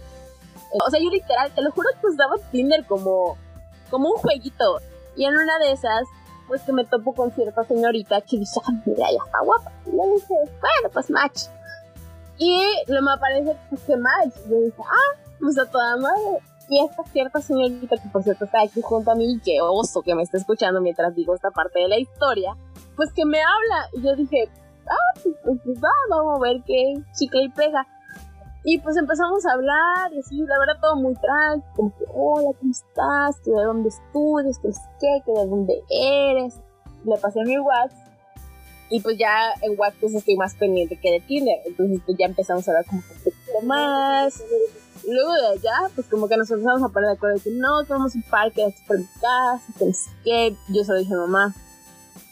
O 0.86 0.90
sea, 0.90 1.00
yo 1.00 1.10
literal, 1.10 1.52
te 1.54 1.62
lo 1.62 1.72
juro 1.72 1.90
que 2.02 2.08
usaba 2.08 2.36
Tinder 2.52 2.86
como, 2.86 3.38
como 3.90 4.10
un 4.10 4.18
jueguito. 4.18 4.80
Y 5.16 5.26
en 5.26 5.36
una 5.36 5.60
de 5.60 5.72
esas, 5.72 6.04
pues 6.48 6.62
que 6.64 6.74
me 6.74 6.84
topo 6.86 7.14
con 7.14 7.32
cierta 7.32 7.64
señorita 7.64 8.22
que 8.22 8.40
dice, 8.40 8.60
ah, 8.66 8.72
mira, 8.86 9.06
ya 9.12 9.24
está 9.24 9.40
guapa. 9.44 9.72
Y 9.86 9.92
le 9.92 10.14
dije, 10.16 10.34
bueno, 10.34 10.90
pues 10.92 11.10
match. 11.10 11.44
Y 12.38 12.60
me 12.88 13.12
aparece 13.12 13.56
pues, 13.70 13.82
que 13.84 13.96
match. 13.96 14.36
Y 14.46 14.50
yo 14.50 14.62
dije, 14.62 14.82
ah, 14.82 15.20
pues 15.40 15.58
a 15.58 15.66
toda 15.66 15.98
madre. 15.98 16.40
Esta 16.80 17.04
cierta 17.12 17.42
señorita, 17.42 17.98
que 17.98 18.10
por 18.10 18.24
cierto 18.24 18.46
está 18.46 18.62
aquí 18.62 18.82
junto 18.82 19.12
a 19.12 19.16
mí, 19.16 19.40
que 19.44 19.62
oso 19.62 20.02
que 20.02 20.16
me 20.16 20.24
está 20.24 20.38
escuchando 20.38 20.82
mientras 20.82 21.16
digo 21.16 21.36
esta 21.36 21.52
parte 21.52 21.80
de 21.80 21.88
la 21.88 22.00
historia, 22.00 22.56
pues 22.96 23.12
que 23.14 23.26
me 23.26 23.40
habla. 23.40 23.90
Y 23.94 24.02
yo 24.02 24.16
dije, 24.16 24.50
ah, 24.88 25.20
pues, 25.22 25.36
pues, 25.44 25.60
pues 25.64 25.78
va, 25.78 25.90
vamos 26.10 26.38
a 26.38 26.42
ver 26.42 26.62
qué 26.66 26.94
chica 27.18 27.40
y 27.42 27.50
pega. 27.50 27.88
Y 28.66 28.80
pues 28.80 28.96
empezamos 28.96 29.46
a 29.46 29.54
hablar, 29.54 30.14
y 30.14 30.20
así, 30.20 30.38
la 30.38 30.58
verdad, 30.58 30.80
todo 30.82 30.96
muy 30.96 31.14
tranquilo, 31.16 31.74
como 31.76 31.98
que, 31.98 32.06
hola, 32.14 32.58
¿cómo 32.58 32.72
estás? 32.72 33.42
¿Que 33.44 33.52
de 33.52 33.64
dónde 33.64 33.90
estudias? 33.90 34.58
¿Que 34.60 34.70
qué? 35.02 35.22
¿Que 35.26 35.32
de 35.34 35.48
dónde 35.48 35.84
eres? 35.90 36.62
Le 37.04 37.18
pasé 37.18 37.44
mi 37.44 37.60
WhatsApp, 37.60 38.14
y 38.90 39.02
pues 39.02 39.18
ya 39.18 39.52
en 39.62 39.78
WhatsApp 39.78 40.00
pues 40.00 40.14
estoy 40.14 40.38
más 40.38 40.56
pendiente 40.56 40.98
que 40.98 41.12
de 41.12 41.20
Tinder, 41.20 41.60
entonces 41.66 42.00
pues 42.06 42.18
ya 42.18 42.26
empezamos 42.26 42.68
a 42.68 42.72
hablar 42.72 42.86
como 42.86 43.02
un 43.02 43.24
poquito 43.24 43.62
más, 43.64 44.42
luego 45.12 45.34
de 45.34 45.48
allá, 45.48 45.90
pues 45.96 46.08
como 46.08 46.28
que 46.28 46.38
nos 46.38 46.50
empezamos 46.52 46.82
a 46.84 46.90
poner 46.90 47.10
de 47.10 47.16
acuerdo 47.16 47.38
de 47.38 47.44
que 47.44 47.52
no, 47.52 47.84
que 47.86 47.94
vamos 47.94 48.16
a 48.16 48.18
un 48.18 48.24
parque 48.24 48.74
por 48.88 49.00
mi 49.00 49.08
casa, 49.22 49.62
que 49.78 49.86
no 49.86 49.94
sé 49.94 50.10
qué. 50.24 50.56
Yo 50.70 50.84
se 50.84 50.94
lo 50.94 51.00
dije 51.00 51.16
mamá. 51.16 51.54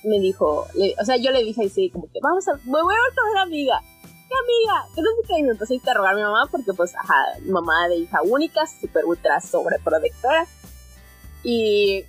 Me 0.04 0.20
dijo, 0.20 0.68
o 1.00 1.06
sea, 1.06 1.18
yo 1.18 1.32
le 1.32 1.44
dije 1.44 1.66
así, 1.66 1.90
como 1.90 2.12
que 2.12 2.20
vamos 2.22 2.48
a, 2.48 2.54
me 2.54 2.82
voy 2.82 2.96
a 2.96 3.32
una 3.32 3.42
amiga. 3.44 3.82
¿Qué 4.04 4.36
amiga? 4.36 4.86
Que 4.96 5.02
no 5.02 5.10
sé 5.10 5.28
qué. 5.28 5.40
Y 5.40 5.44
me 5.44 5.52
empecé 5.52 5.74
a 5.74 5.78
interrogar 5.78 6.14
a 6.14 6.16
mi 6.16 6.24
mamá 6.24 6.48
porque, 6.50 6.74
pues, 6.74 6.96
ajá, 6.96 7.16
mamá 7.46 7.88
de 7.90 7.98
hija 7.98 8.22
única, 8.24 8.66
súper 8.66 9.06
ultra 9.06 9.42
sobreprotectora. 9.42 10.48
Y, 11.44 12.06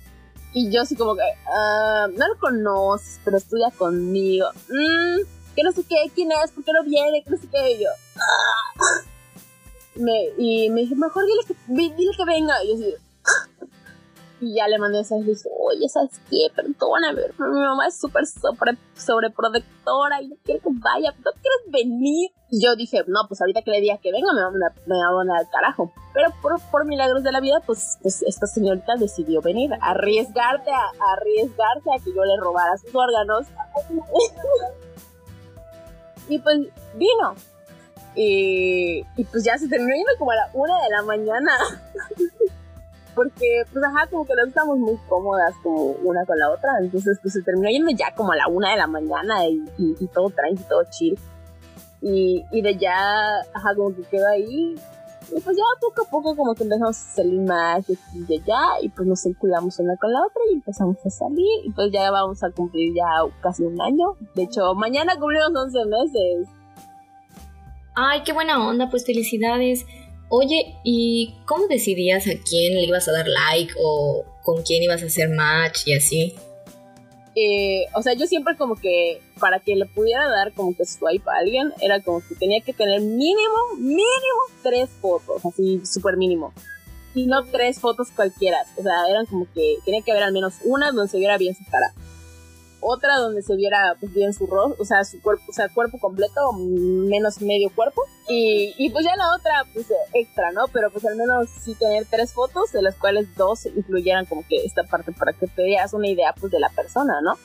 y 0.53 0.71
yo 0.71 0.81
así 0.81 0.95
como 0.95 1.15
que, 1.15 1.21
uh, 1.21 2.07
no 2.17 2.27
lo 2.27 2.39
conoces, 2.39 3.19
pero 3.25 3.37
estudia 3.37 3.69
conmigo. 3.71 4.47
Mmm, 4.69 5.27
que 5.55 5.63
no 5.63 5.71
sé 5.71 5.83
qué, 5.83 6.11
quién 6.15 6.31
es, 6.31 6.51
por 6.51 6.63
qué 6.63 6.71
no 6.71 6.83
viene, 6.83 7.23
que 7.23 7.29
no 7.29 7.37
sé 7.37 7.47
qué. 7.47 7.73
Y 7.73 7.83
yo, 7.83 7.89
ah 8.15 9.12
y 9.95 10.69
me 10.69 10.81
dije, 10.81 10.95
mejor 10.95 11.25
dile 11.25 11.41
que, 11.47 11.95
dile 11.95 12.11
que 12.15 12.25
venga. 12.25 12.63
Y 12.63 12.69
yo 12.69 12.75
así, 12.75 12.95
Y 14.43 14.55
ya 14.55 14.67
le 14.67 14.77
mandé 14.77 14.97
mensaje 14.97 15.21
y 15.21 15.23
dije, 15.23 15.47
oye, 15.57 15.87
¿sabes 15.87 16.19
qué? 16.29 16.47
Perdóname, 16.53 17.21
pero 17.37 17.53
mi 17.53 17.61
mamá 17.61 17.87
es 17.87 17.97
súper 17.97 18.25
sobre, 18.25 18.77
sobreprotectora 18.93 20.21
y 20.21 20.27
no 20.27 20.35
quiere 20.43 20.59
que 20.59 20.67
vaya, 20.69 21.13
¿no 21.23 21.31
quieres 21.31 21.61
venir? 21.71 22.29
Y 22.49 22.61
yo 22.61 22.75
dije, 22.75 23.05
no, 23.07 23.21
pues 23.29 23.39
ahorita 23.39 23.61
que 23.61 23.71
le 23.71 23.79
diga 23.79 23.99
que 23.99 24.11
venga 24.11 24.33
me 24.33 24.41
va 24.41 24.47
a 24.47 24.51
mandar, 24.51 24.73
me 24.85 24.97
va 24.97 25.07
a 25.07 25.15
mandar 25.15 25.37
al 25.37 25.49
carajo. 25.49 25.93
Pero 26.13 26.33
por, 26.41 26.59
por 26.71 26.85
milagros 26.85 27.23
de 27.23 27.31
la 27.31 27.39
vida, 27.39 27.61
pues, 27.65 27.97
pues 28.01 28.21
esta 28.23 28.45
señorita 28.45 28.97
decidió 28.97 29.41
venir, 29.41 29.71
arriesgarte 29.79 30.71
a, 30.71 30.87
a 30.87 31.13
arriesgarse 31.13 31.89
a 31.95 32.03
que 32.03 32.13
yo 32.13 32.25
le 32.25 32.35
robara 32.37 32.75
sus 32.77 32.93
órganos. 32.93 33.47
y 36.27 36.37
pues 36.39 36.67
vino. 36.95 37.33
Y, 38.15 39.05
y 39.15 39.23
pues 39.25 39.43
ya 39.43 39.57
se 39.57 39.67
terminó 39.67 39.93
yendo 39.95 40.11
como 40.19 40.31
a 40.31 40.35
la 40.35 40.49
una 40.53 40.73
de 40.83 40.89
la 40.89 41.01
mañana. 41.03 41.51
porque 43.15 43.63
pues 43.71 43.83
ajá, 43.83 44.07
como 44.07 44.25
que 44.25 44.33
no 44.35 44.45
estamos 44.47 44.77
muy 44.77 44.97
cómodas 45.07 45.53
como 45.61 45.91
una 46.03 46.25
con 46.25 46.37
la 46.37 46.49
otra, 46.49 46.71
entonces 46.81 47.19
pues 47.21 47.33
se 47.33 47.41
terminó 47.41 47.69
yendo 47.69 47.91
ya 47.91 48.13
como 48.15 48.31
a 48.31 48.35
la 48.35 48.47
una 48.47 48.71
de 48.71 48.77
la 48.77 48.87
mañana 48.87 49.47
y, 49.47 49.63
y, 49.77 50.07
todo 50.07 50.29
tranqui, 50.29 50.63
todo 50.63 50.83
chill. 50.89 51.17
Y, 52.01 52.43
y 52.51 52.61
de 52.61 52.77
ya, 52.77 52.95
ajá, 53.53 53.75
como 53.75 53.95
que 53.95 54.01
quedó 54.03 54.27
ahí, 54.27 54.75
y 55.31 55.39
pues 55.39 55.55
ya 55.55 55.63
poco 55.79 56.01
a 56.01 56.09
poco 56.09 56.35
como 56.35 56.53
que 56.53 56.63
empezamos 56.63 56.97
a 56.97 57.15
salir 57.15 57.39
más 57.41 57.87
de 57.87 57.93
aquí 57.93 58.25
y 58.27 58.41
allá, 58.41 58.61
y 58.81 58.89
pues 58.89 59.07
nos 59.07 59.21
circulamos 59.21 59.79
una 59.79 59.95
con 59.95 60.11
la 60.11 60.19
otra 60.19 60.41
y 60.51 60.55
empezamos 60.55 60.97
a 61.05 61.09
salir, 61.09 61.65
y 61.65 61.71
pues 61.71 61.91
ya 61.91 62.11
vamos 62.11 62.43
a 62.43 62.51
cumplir 62.51 62.93
ya 62.93 63.05
casi 63.41 63.63
un 63.63 63.79
año. 63.81 64.17
De 64.35 64.43
hecho, 64.43 64.73
mañana 64.75 65.17
cumplimos 65.17 65.51
11 65.55 65.85
meses. 65.85 66.47
Ay, 67.95 68.21
qué 68.25 68.33
buena 68.33 68.65
onda, 68.67 68.89
pues 68.89 69.05
felicidades. 69.05 69.85
Oye, 70.29 70.75
¿y 70.83 71.35
cómo 71.45 71.67
decidías 71.67 72.25
a 72.27 72.31
quién 72.49 72.75
le 72.75 72.85
ibas 72.85 73.07
a 73.07 73.11
dar 73.11 73.27
like 73.27 73.73
o 73.79 74.25
con 74.43 74.63
quién 74.63 74.81
ibas 74.81 75.03
a 75.03 75.05
hacer 75.05 75.29
match 75.29 75.87
y 75.87 75.93
así? 75.93 76.35
Eh, 77.35 77.85
o 77.95 78.01
sea, 78.01 78.13
yo 78.13 78.25
siempre 78.25 78.55
como 78.57 78.75
que 78.75 79.21
para 79.39 79.59
que 79.59 79.75
le 79.75 79.85
pudiera 79.85 80.27
dar 80.29 80.53
como 80.53 80.75
que 80.75 80.85
swipe 80.85 81.29
a 81.29 81.39
alguien, 81.39 81.73
era 81.81 82.01
como 82.01 82.21
que 82.21 82.35
tenía 82.35 82.61
que 82.61 82.73
tener 82.73 83.01
mínimo, 83.01 83.75
mínimo 83.77 84.41
tres 84.63 84.89
fotos, 85.01 85.45
así 85.45 85.81
súper 85.85 86.17
mínimo. 86.17 86.53
Y 87.15 87.27
no 87.27 87.43
tres 87.45 87.79
fotos 87.79 88.09
cualquiera. 88.09 88.57
O 88.77 88.81
sea, 88.81 89.07
eran 89.07 89.27
como 89.27 89.45
que 89.53 89.77
tenía 89.85 90.01
que 90.01 90.11
haber 90.11 90.23
al 90.23 90.33
menos 90.33 90.55
una 90.63 90.91
donde 90.91 91.11
se 91.11 91.19
viera 91.19 91.37
bien 91.37 91.53
su 91.53 91.63
cara 91.65 91.93
otra 92.83 93.17
donde 93.17 93.41
se 93.41 93.55
viera 93.55 93.95
pues, 93.99 94.13
bien 94.13 94.33
su 94.33 94.47
rostro, 94.47 94.81
o 94.81 94.85
sea, 94.85 95.03
su 95.03 95.21
cuerpo, 95.21 95.43
o 95.49 95.53
sea, 95.53 95.69
cuerpo 95.69 95.99
completo, 95.99 96.53
menos 96.53 97.41
medio 97.41 97.69
cuerpo. 97.73 98.03
Y, 98.29 98.73
y 98.77 98.89
pues 98.89 99.05
ya 99.05 99.15
la 99.15 99.35
otra, 99.35 99.65
pues 99.73 99.87
extra, 100.13 100.51
¿no? 100.51 100.67
Pero 100.71 100.91
pues 100.91 101.05
al 101.05 101.15
menos 101.15 101.49
sí 101.49 101.75
tener 101.75 102.05
tres 102.09 102.33
fotos, 102.33 102.71
de 102.71 102.81
las 102.81 102.95
cuales 102.95 103.35
dos 103.35 103.65
incluyeran 103.65 104.25
como 104.25 104.45
que 104.47 104.57
esta 104.65 104.83
parte 104.83 105.11
para 105.11 105.33
que 105.33 105.47
te 105.47 105.63
dieras 105.63 105.93
una 105.93 106.07
idea 106.07 106.33
pues 106.39 106.51
de 106.51 106.59
la 106.59 106.69
persona, 106.69 107.21
¿no? 107.21 107.37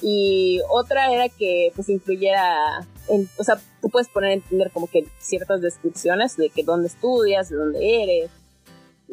Y 0.00 0.60
otra 0.68 1.12
era 1.12 1.28
que 1.28 1.72
pues 1.76 1.88
incluyera, 1.88 2.86
en, 3.08 3.28
o 3.38 3.44
sea, 3.44 3.60
tú 3.80 3.88
puedes 3.88 4.08
poner 4.08 4.32
entender 4.32 4.70
como 4.72 4.88
que 4.88 5.06
ciertas 5.20 5.60
descripciones 5.60 6.36
de 6.36 6.50
que 6.50 6.64
dónde 6.64 6.88
estudias, 6.88 7.48
de 7.48 7.56
dónde 7.56 8.02
eres, 8.02 8.30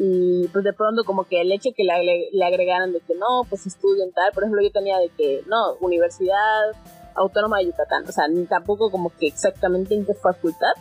y 0.02 0.48
pues 0.54 0.64
de 0.64 0.72
pronto 0.72 1.04
como 1.04 1.26
que 1.26 1.42
el 1.42 1.52
hecho 1.52 1.72
que 1.76 1.84
le, 1.84 2.30
le 2.32 2.46
agregaran 2.46 2.94
de 2.94 3.02
que 3.02 3.16
no, 3.16 3.44
pues 3.50 3.68
estudian 3.68 4.14
tal, 4.14 4.32
por 4.32 4.44
ejemplo 4.44 4.64
yo 4.64 4.72
tenía 4.72 4.98
de 4.98 5.10
que 5.10 5.44
no, 5.46 5.74
Universidad 5.82 6.72
Autónoma 7.16 7.58
de 7.58 7.66
Yucatán, 7.66 8.06
o 8.08 8.12
sea, 8.14 8.30
ni 8.30 8.46
tampoco 8.46 8.90
como 8.92 9.10
que 9.10 9.28
exactamente 9.28 9.94
en 9.94 10.06
qué 10.06 10.14
facultad, 10.14 10.72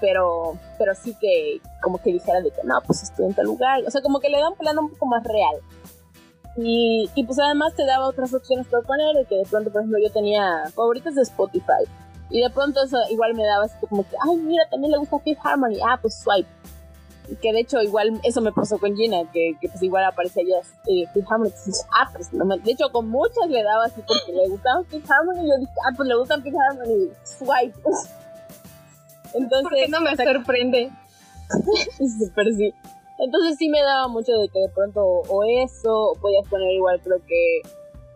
pero, 0.00 0.58
pero 0.78 0.96
sí 0.96 1.14
que 1.20 1.60
como 1.80 2.02
que 2.02 2.12
dijera 2.12 2.40
de 2.40 2.50
que 2.50 2.62
no, 2.64 2.80
pues 2.84 3.04
estudio 3.04 3.28
en 3.28 3.36
tal 3.36 3.46
lugar, 3.46 3.84
o 3.86 3.90
sea, 3.90 4.02
como 4.02 4.18
que 4.18 4.30
le 4.30 4.40
da 4.40 4.48
un 4.48 4.56
plano 4.56 4.82
un 4.82 4.90
poco 4.90 5.06
más 5.06 5.22
real. 5.22 5.56
Y, 6.56 7.08
y 7.14 7.24
pues 7.24 7.38
además 7.38 7.72
te 7.76 7.86
daba 7.86 8.08
otras 8.08 8.34
opciones 8.34 8.66
para 8.66 8.82
poner, 8.82 9.14
de 9.14 9.26
que 9.26 9.36
de 9.36 9.44
pronto, 9.44 9.70
por 9.70 9.82
ejemplo, 9.82 10.00
yo 10.04 10.12
tenía 10.12 10.64
favoritos 10.74 11.14
de 11.14 11.22
Spotify, 11.22 11.86
y 12.30 12.42
de 12.42 12.50
pronto 12.50 12.82
eso 12.82 12.98
igual 13.10 13.34
me 13.34 13.46
daba 13.46 13.66
así 13.66 13.76
como 13.88 14.02
que, 14.02 14.16
ay, 14.28 14.36
mira, 14.38 14.64
también 14.68 14.90
le 14.90 14.98
gusta 14.98 15.20
Fifth 15.20 15.38
Harmony, 15.44 15.78
ah, 15.88 16.00
pues 16.02 16.20
swipe 16.20 16.48
que 17.36 17.52
de 17.52 17.60
hecho 17.60 17.82
igual 17.82 18.20
eso 18.22 18.40
me 18.40 18.52
pasó 18.52 18.78
con 18.78 18.96
Gina, 18.96 19.30
que, 19.32 19.52
que 19.60 19.68
pues 19.68 19.82
igual 19.82 20.04
aparecía 20.04 20.42
ya 20.44 20.58
eh, 20.90 21.04
ah, 21.30 22.10
pues 22.12 22.32
no 22.32 22.56
de 22.56 22.72
hecho 22.72 22.90
con 22.90 23.08
muchas 23.08 23.48
le 23.48 23.62
daba 23.62 23.84
así 23.84 24.00
porque 24.06 24.32
le 24.32 24.48
gustaban 24.48 24.84
Fifth 24.86 25.10
Harmony, 25.10 25.44
y 25.44 25.48
yo 25.48 25.58
dije, 25.58 25.72
ah, 25.86 25.94
pues 25.96 26.08
le 26.08 26.16
gustan 26.16 26.42
Fifth 26.42 26.56
Harmony, 26.56 27.10
swipe. 27.24 27.78
Entonces, 29.34 29.90
no 29.90 30.00
me 30.00 30.16
sorprende. 30.16 30.90
Super 32.18 32.46
sí. 32.54 32.74
Entonces 33.18 33.56
sí 33.58 33.68
me 33.68 33.82
daba 33.82 34.08
mucho 34.08 34.32
de 34.32 34.48
que 34.48 34.60
de 34.60 34.68
pronto 34.68 35.04
o 35.04 35.44
eso, 35.44 36.12
o 36.12 36.14
podías 36.14 36.46
poner 36.48 36.70
igual 36.72 37.00
creo 37.02 37.18
que 37.26 37.62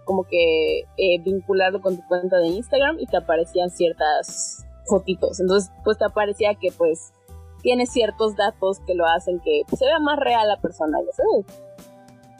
como 0.05 0.25
que 0.25 0.81
eh, 0.96 1.18
vincularlo 1.25 1.81
con 1.81 1.96
tu 1.96 2.07
cuenta 2.07 2.38
de 2.38 2.48
Instagram 2.48 2.98
y 3.01 3.07
te 3.07 3.16
aparecían 3.16 3.70
ciertas 3.70 4.64
fotitos. 4.87 5.40
Entonces 5.40 5.70
pues 5.83 5.98
te 5.98 6.05
aparecía 6.05 6.55
que 6.55 6.70
pues 6.70 7.12
tiene 7.62 7.87
ciertos 7.87 8.37
datos 8.37 8.81
que 8.87 8.94
lo 8.94 9.07
hacen 9.07 9.40
que 9.40 9.62
se 9.77 9.85
vea 9.85 9.98
más 9.98 10.18
real 10.18 10.48
la 10.48 10.61
persona, 10.61 10.98
ya 11.01 11.12
sabes. 11.12 11.46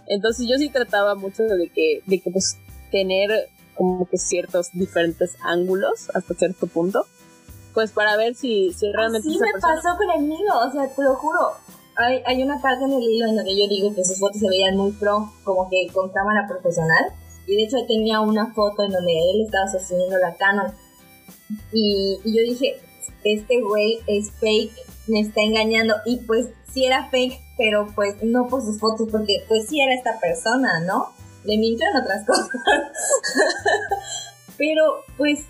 Entonces 0.07 0.47
yo 0.49 0.57
sí 0.59 0.69
trataba 0.69 1.15
mucho 1.15 1.45
de 1.45 1.69
que, 1.69 2.03
de 2.07 2.21
que 2.21 2.31
pues 2.31 2.59
tener 2.91 3.31
como 3.75 4.07
que 4.07 4.19
ciertos 4.19 4.71
diferentes 4.73 5.37
ángulos 5.43 6.11
hasta 6.15 6.35
cierto 6.35 6.67
punto, 6.67 7.07
pues 7.73 7.93
para 7.93 8.17
ver 8.17 8.35
si, 8.35 8.73
si 8.73 8.93
realmente... 8.93 9.29
Sí 9.29 9.39
me 9.39 9.61
pasó 9.61 9.97
con 9.97 10.11
el 10.11 10.25
hilo, 10.25 10.59
o 10.67 10.71
sea, 10.71 10.95
te 10.95 11.03
lo 11.03 11.15
juro. 11.15 11.53
Hay, 11.97 12.23
hay 12.27 12.43
una 12.43 12.61
parte 12.61 12.85
en 12.85 12.93
el 12.93 13.03
hilo 13.03 13.27
en 13.27 13.37
donde 13.37 13.57
yo 13.57 13.69
digo 13.69 13.95
que 13.95 14.05
sus 14.05 14.19
fotos 14.19 14.41
se 14.41 14.49
veían 14.49 14.77
muy 14.77 14.93
pro, 14.93 15.33
como 15.45 15.69
que 15.71 15.87
con 15.93 16.11
cámara 16.11 16.47
profesional. 16.49 17.05
Y 17.47 17.57
de 17.57 17.65
hecho 17.65 17.77
tenía 17.87 18.21
una 18.21 18.53
foto 18.53 18.85
en 18.85 18.93
donde 18.93 19.13
él 19.13 19.43
estaba 19.45 19.69
sosteniendo 19.69 20.19
la 20.19 20.35
Canon. 20.37 20.73
Y, 21.73 22.19
y 22.25 22.37
yo 22.37 22.43
dije, 22.43 22.81
este 23.25 23.61
güey 23.63 23.99
es 24.07 24.31
fake 24.33 24.73
me 25.07 25.21
está 25.21 25.41
engañando 25.43 25.95
y 26.07 26.19
pues 26.19 26.49
sí 26.73 26.85
era 26.85 27.09
fake, 27.11 27.41
pero 27.57 27.89
pues 27.95 28.23
no 28.23 28.49
por 28.49 28.63
sus 28.63 28.79
fotos, 28.79 29.09
porque 29.11 29.45
pues 29.49 29.69
sí 29.69 29.81
era 29.81 29.95
esta 29.95 30.19
persona, 30.21 30.81
¿no? 30.81 31.09
Le 31.45 31.59
mintió 31.59 31.87
en 31.89 32.03
otras 32.03 32.25
cosas. 32.27 32.49
pero 34.57 35.05
pues 35.17 35.41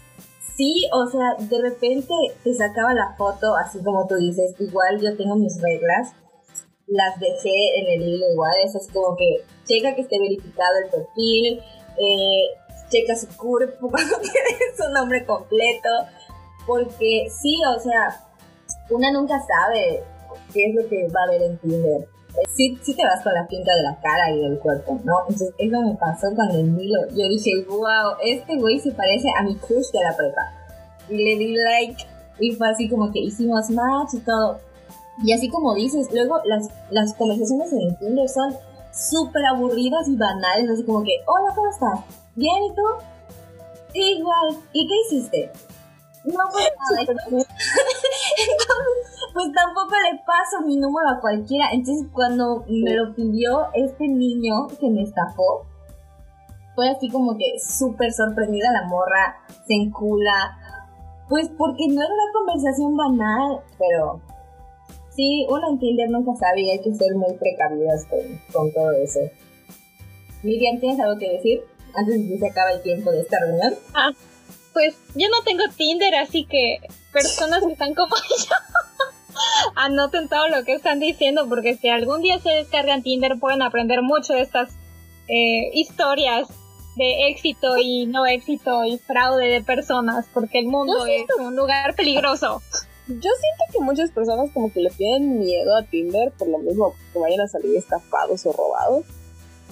sí, 0.57 0.89
o 0.93 1.07
sea, 1.07 1.37
de 1.39 1.61
repente 1.61 2.15
te 2.43 2.55
sacaba 2.55 2.95
la 2.95 3.15
foto, 3.17 3.57
así 3.57 3.83
como 3.83 4.07
tú 4.07 4.17
dices, 4.17 4.55
igual 4.59 5.01
yo 5.01 5.17
tengo 5.17 5.37
mis 5.37 5.61
reglas, 5.61 6.13
las 6.87 7.19
dejé 7.21 7.81
en 7.81 8.01
el 8.01 8.09
hilo 8.09 8.27
igual, 8.33 8.53
es 8.65 8.89
como 8.93 9.17
que 9.17 9.45
checa 9.65 9.95
que 9.95 10.03
esté 10.03 10.19
verificado 10.19 10.73
el 10.85 10.91
perfil, 10.91 11.61
eh, 11.99 12.45
checa 12.91 13.17
su 13.17 13.29
cuerpo 13.37 13.89
cuando 13.91 14.19
tiene 14.21 14.77
su 14.77 14.89
nombre 14.93 15.25
completo, 15.25 15.89
porque 16.67 17.29
sí, 17.31 17.59
o 17.77 17.81
sea, 17.81 18.32
una 18.91 19.11
nunca 19.13 19.35
sabe 19.41 20.03
qué 20.53 20.67
es 20.67 20.75
lo 20.75 20.89
que 20.89 21.09
va 21.09 21.21
a 21.21 21.29
haber 21.29 21.43
en 21.43 21.59
Tinder. 21.59 22.09
Sí, 22.55 22.79
sí 22.83 22.95
te 22.95 23.05
vas 23.05 23.23
con 23.23 23.35
la 23.35 23.47
pinta 23.47 23.75
de 23.75 23.83
la 23.83 24.01
cara 24.01 24.31
y 24.31 24.41
del 24.41 24.59
cuerpo, 24.59 24.99
¿no? 25.05 25.21
Entonces, 25.29 25.53
eso 25.59 25.83
me 25.83 25.95
pasó 25.97 26.29
con 26.35 26.51
el 26.51 26.65
Milo. 26.65 27.01
Yo 27.11 27.29
dije, 27.29 27.51
wow, 27.69 28.17
este 28.25 28.57
güey 28.57 28.79
se 28.81 28.91
parece 28.93 29.29
a 29.39 29.43
mi 29.43 29.55
crush 29.57 29.91
de 29.93 30.01
la 30.03 30.17
prepa. 30.17 30.53
Y 31.11 31.17
le 31.17 31.37
di 31.37 31.55
like 31.55 32.07
y 32.39 32.53
fue 32.53 32.71
así 32.71 32.89
como 32.89 33.13
que 33.13 33.21
hicimos 33.21 33.69
match 33.71 34.15
y 34.15 34.21
todo. 34.21 34.59
Y 35.23 35.33
así 35.33 35.51
como 35.51 35.75
dices, 35.75 36.09
luego 36.13 36.41
las, 36.47 36.69
las 36.91 37.15
conversaciones 37.15 37.71
en 37.73 37.97
Tinder 37.99 38.29
son 38.29 38.57
súper 38.93 39.45
aburridas 39.47 40.09
y 40.09 40.17
banales, 40.17 40.71
así 40.71 40.85
como 40.85 41.03
que, 41.03 41.13
hola, 41.27 41.55
¿cómo 41.55 41.69
estás? 41.69 42.01
¿Bien 42.35 42.63
y 42.65 42.75
tú? 42.75 42.83
Igual, 43.95 44.57
¿y 44.73 44.89
qué 44.89 44.95
hiciste? 45.07 45.51
No, 46.25 46.39
pues 46.53 46.71
Entonces, 47.01 47.49
pues 49.33 49.53
tampoco 49.53 49.95
le 50.11 50.19
paso 50.25 50.65
mi 50.67 50.77
número 50.77 51.09
a 51.11 51.21
cualquiera. 51.21 51.71
Entonces, 51.73 52.07
cuando 52.13 52.65
me 52.69 52.95
lo 52.95 53.15
pidió 53.15 53.67
este 53.75 54.07
niño 54.07 54.69
que 54.79 54.89
me 54.91 55.03
estafó, 55.03 55.67
fue 56.75 56.89
así 56.91 57.09
como 57.11 57.37
que 57.37 57.59
súper 57.59 58.13
sorprendida 58.13 58.71
la 58.73 58.89
morra, 58.89 59.37
se 59.67 59.75
encula. 59.75 60.59
Pues 61.29 61.49
porque 61.57 61.89
no 61.89 62.03
era 62.03 62.13
una 62.13 62.33
conversación 62.33 62.97
banal, 62.97 63.61
pero 63.79 64.21
sí, 65.15 65.47
uno 65.49 65.71
en 65.71 65.79
Tinder 65.79 66.11
nunca 66.11 66.35
sabe 66.37 66.63
y 66.63 66.71
hay 66.71 66.81
que 66.81 66.95
ser 66.95 67.15
muy 67.15 67.33
precavidas 67.35 68.07
con, 68.53 68.73
todo 68.73 68.93
eso. 68.93 69.21
Miriam, 70.43 70.79
¿tienes 70.79 71.01
algo 71.01 71.19
que 71.19 71.31
decir 71.31 71.63
antes 71.95 72.15
de 72.15 72.29
que 72.29 72.39
se 72.39 72.49
acabe 72.49 72.75
el 72.75 72.83
tiempo 72.83 73.11
de 73.11 73.21
esta 73.21 73.39
reunión? 73.41 73.75
Ah, 73.95 74.11
pues 74.73 74.95
yo 75.15 75.29
no 75.29 75.43
tengo 75.45 75.65
Tinder, 75.77 76.15
así 76.17 76.45
que 76.45 76.81
personas 77.13 77.63
que 77.65 77.73
están 77.73 77.95
como 77.95 78.15
yo 78.49 78.57
anoten 79.77 80.29
todo 80.29 80.49
lo 80.49 80.65
que 80.65 80.75
están 80.75 81.01
diciendo, 81.01 81.49
porque 81.49 81.77
si 81.77 81.89
algún 81.89 82.23
día 82.23 82.39
se 82.39 82.51
descargan 82.51 83.03
Tinder 83.03 83.39
pueden 83.39 83.63
aprender 83.63 84.03
mucho 84.03 84.35
de 84.35 84.43
estas 84.43 84.71
eh, 85.29 85.71
historias 85.75 86.49
de 86.97 87.29
éxito 87.29 87.79
y 87.79 88.07
no 88.07 88.27
éxito 88.27 88.85
y 88.85 88.99
fraude 88.99 89.49
de 89.49 89.63
personas, 89.63 90.27
porque 90.33 90.59
el 90.59 90.67
mundo 90.67 91.07
es 91.07 91.25
un 91.39 91.57
lugar 91.57 91.95
peligroso. 91.95 92.61
Yo 93.09 93.19
siento 93.19 93.65
que 93.73 93.81
muchas 93.81 94.11
personas 94.11 94.51
como 94.53 94.73
que 94.73 94.81
le 94.81 94.91
tienen 94.91 95.41
miedo 95.41 95.75
a 95.77 95.83
Tinder 95.83 96.33
por 96.39 96.49
lo 96.49 96.59
mismo 96.59 96.95
que 97.13 97.19
vayan 97.19 97.41
a 97.41 97.49
salir 97.49 97.77
estafados 97.77 98.47
o 98.47 98.53
robados. 98.53 99.07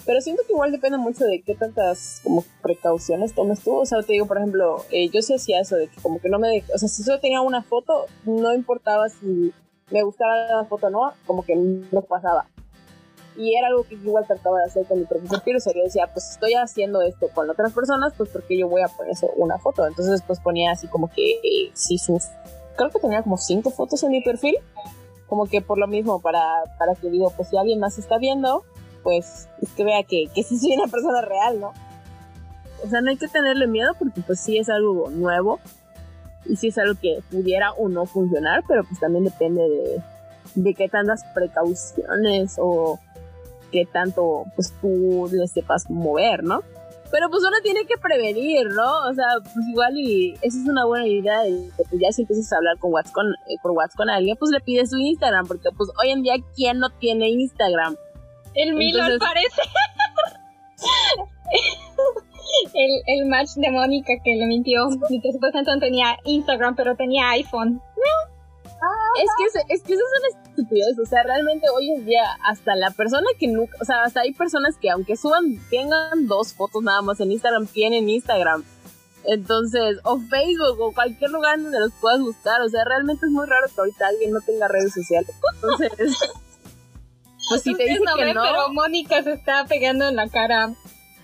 Pero 0.06 0.20
siento 0.20 0.42
que 0.46 0.52
igual 0.52 0.72
depende 0.72 0.98
mucho 0.98 1.24
de 1.24 1.42
qué 1.42 1.54
tantas 1.54 2.20
como 2.24 2.44
precauciones 2.62 3.34
tomes 3.34 3.60
tú. 3.60 3.76
O 3.76 3.86
sea, 3.86 4.02
te 4.02 4.14
digo, 4.14 4.26
por 4.26 4.38
ejemplo, 4.38 4.84
eh, 4.90 5.08
yo 5.10 5.22
sí 5.22 5.34
hacía 5.34 5.60
eso 5.60 5.76
de 5.76 5.88
que 5.88 6.00
como 6.00 6.20
que 6.20 6.28
no 6.28 6.38
me... 6.38 6.48
De 6.48 6.64
o 6.74 6.78
sea, 6.78 6.88
si 6.88 7.02
solo 7.02 7.20
tenía 7.20 7.40
una 7.40 7.62
foto, 7.62 8.06
no 8.24 8.54
importaba 8.54 9.08
si 9.08 9.52
me 9.90 10.02
gustaba 10.02 10.36
la 10.46 10.64
foto 10.64 10.86
o 10.86 10.90
no, 10.90 11.12
como 11.26 11.44
que 11.44 11.54
no 11.54 12.02
pasaba. 12.02 12.46
Y 13.36 13.56
era 13.56 13.68
algo 13.68 13.84
que 13.84 13.94
igual 13.94 14.26
trataba 14.26 14.58
de 14.58 14.64
hacer 14.64 14.86
con 14.86 14.98
mi 14.98 15.04
profesor 15.04 15.42
Piro. 15.42 15.58
Yo 15.58 15.82
decía, 15.82 16.08
pues 16.12 16.30
estoy 16.30 16.54
haciendo 16.54 17.02
esto 17.02 17.28
con 17.34 17.48
otras 17.48 17.72
personas, 17.72 18.12
pues 18.16 18.28
porque 18.30 18.58
yo 18.58 18.68
voy 18.68 18.82
a 18.82 18.88
poner 18.88 19.14
una 19.36 19.58
foto. 19.58 19.86
Entonces, 19.86 20.22
pues 20.26 20.40
ponía 20.40 20.72
así 20.72 20.86
como 20.88 21.10
que 21.10 21.32
eh, 21.32 21.70
si 21.74 21.98
sus... 21.98 22.24
Creo 22.76 22.90
que 22.90 22.98
tenía 22.98 23.22
como 23.22 23.36
cinco 23.36 23.70
fotos 23.70 24.02
en 24.02 24.10
mi 24.10 24.22
perfil. 24.22 24.56
Como 25.26 25.46
que 25.46 25.60
por 25.60 25.78
lo 25.78 25.86
mismo, 25.86 26.20
para, 26.20 26.42
para 26.78 26.94
que 26.96 27.08
digo, 27.08 27.32
pues 27.36 27.48
si 27.48 27.56
alguien 27.56 27.78
más 27.78 27.98
está 27.98 28.18
viendo, 28.18 28.64
pues 29.02 29.48
es 29.60 29.70
que 29.72 29.84
vea 29.84 30.02
que, 30.02 30.28
que 30.34 30.42
sí 30.42 30.58
soy 30.58 30.74
una 30.74 30.86
persona 30.86 31.20
real, 31.20 31.60
¿no? 31.60 31.72
O 32.84 32.88
sea, 32.88 33.00
no 33.00 33.10
hay 33.10 33.16
que 33.16 33.28
tenerle 33.28 33.66
miedo 33.66 33.92
porque 33.98 34.20
pues 34.22 34.40
sí 34.40 34.58
es 34.58 34.68
algo 34.68 35.10
nuevo 35.10 35.60
y 36.46 36.56
sí 36.56 36.68
es 36.68 36.78
algo 36.78 36.98
que 37.00 37.20
pudiera 37.30 37.72
o 37.72 37.88
no 37.88 38.06
funcionar, 38.06 38.62
pero 38.66 38.84
pues 38.84 38.98
también 39.00 39.24
depende 39.24 39.62
de, 39.62 40.02
de 40.54 40.74
qué 40.74 40.88
tantas 40.88 41.24
precauciones 41.34 42.56
o 42.58 42.98
qué 43.70 43.86
tanto 43.86 44.44
pues 44.56 44.72
tú 44.80 45.28
le 45.32 45.46
sepas 45.46 45.90
mover, 45.90 46.42
¿no? 46.42 46.62
Pero 47.10 47.28
pues 47.28 47.42
uno 47.42 47.56
tiene 47.62 47.86
que 47.86 47.98
prevenir, 47.98 48.68
¿no? 48.68 49.08
O 49.08 49.14
sea, 49.14 49.26
pues 49.42 49.66
igual 49.68 49.96
y 49.96 50.34
esa 50.42 50.58
es 50.58 50.68
una 50.68 50.84
buena 50.84 51.06
idea 51.08 51.40
de 51.40 51.68
que 51.76 51.82
pues 51.88 52.00
ya 52.00 52.12
si 52.12 52.22
empiezas 52.22 52.52
a 52.52 52.56
hablar 52.56 52.78
con 52.78 52.92
WhatsApp 52.92 53.14
con, 53.14 53.26
eh, 53.26 53.56
por 53.60 53.72
WhatsApp 53.72 53.96
con 53.96 54.10
alguien, 54.10 54.36
pues 54.38 54.52
le 54.52 54.60
pides 54.60 54.90
su 54.90 54.96
Instagram, 54.96 55.46
porque 55.46 55.70
pues 55.76 55.90
hoy 56.00 56.12
en 56.12 56.22
día, 56.22 56.34
¿quién 56.54 56.78
no 56.78 56.90
tiene 56.90 57.28
Instagram? 57.30 57.96
El 58.54 58.74
Milo 58.74 59.02
parece. 59.18 59.62
el, 62.74 63.02
el 63.06 63.26
match 63.26 63.50
de 63.56 63.70
Mónica 63.70 64.12
que 64.24 64.34
le 64.34 64.46
mintió. 64.46 64.88
Y 65.08 65.20
que 65.20 65.32
supuestamente 65.32 65.72
no 65.72 65.78
tenía 65.80 66.16
Instagram, 66.24 66.74
pero 66.76 66.96
tenía 66.96 67.30
iPhone. 67.30 67.80
Es 69.16 69.28
que, 69.36 69.74
es 69.74 69.82
que 69.82 69.92
eso 69.92 70.02
es 70.02 70.20
una 70.20 70.28
estupidez. 70.48 70.98
O 70.98 71.06
sea, 71.06 71.22
realmente 71.22 71.68
hoy 71.68 71.90
en 71.90 72.06
día, 72.06 72.24
hasta 72.44 72.74
la 72.76 72.90
persona 72.90 73.26
que 73.38 73.48
nunca. 73.48 73.76
O 73.80 73.84
sea, 73.84 74.04
hasta 74.04 74.20
hay 74.20 74.32
personas 74.32 74.76
que, 74.78 74.90
aunque 74.90 75.16
suban, 75.16 75.58
tengan 75.68 76.26
dos 76.26 76.54
fotos 76.54 76.82
nada 76.82 77.02
más 77.02 77.20
en 77.20 77.32
Instagram, 77.32 77.66
tienen 77.66 78.08
Instagram. 78.08 78.64
Entonces, 79.24 79.98
o 80.04 80.18
Facebook, 80.18 80.80
o 80.80 80.92
cualquier 80.92 81.30
lugar 81.30 81.60
donde 81.60 81.78
los 81.78 81.92
puedas 82.00 82.20
buscar. 82.20 82.62
O 82.62 82.68
sea, 82.68 82.84
realmente 82.84 83.26
es 83.26 83.32
muy 83.32 83.46
raro 83.46 83.66
que 83.66 83.80
ahorita 83.80 84.06
alguien 84.06 84.32
no 84.32 84.40
tenga 84.40 84.68
redes 84.68 84.94
sociales. 84.94 85.34
Entonces. 85.54 86.16
Pues 87.50 87.62
si 87.62 87.74
te 87.74 87.82
dice 87.82 88.00
que 88.16 88.32
no. 88.32 88.42
Pero 88.42 88.68
Mónica 88.72 89.22
se 89.22 89.32
está 89.32 89.66
pegando 89.66 90.08
en 90.08 90.16
la 90.16 90.28
cara 90.28 90.72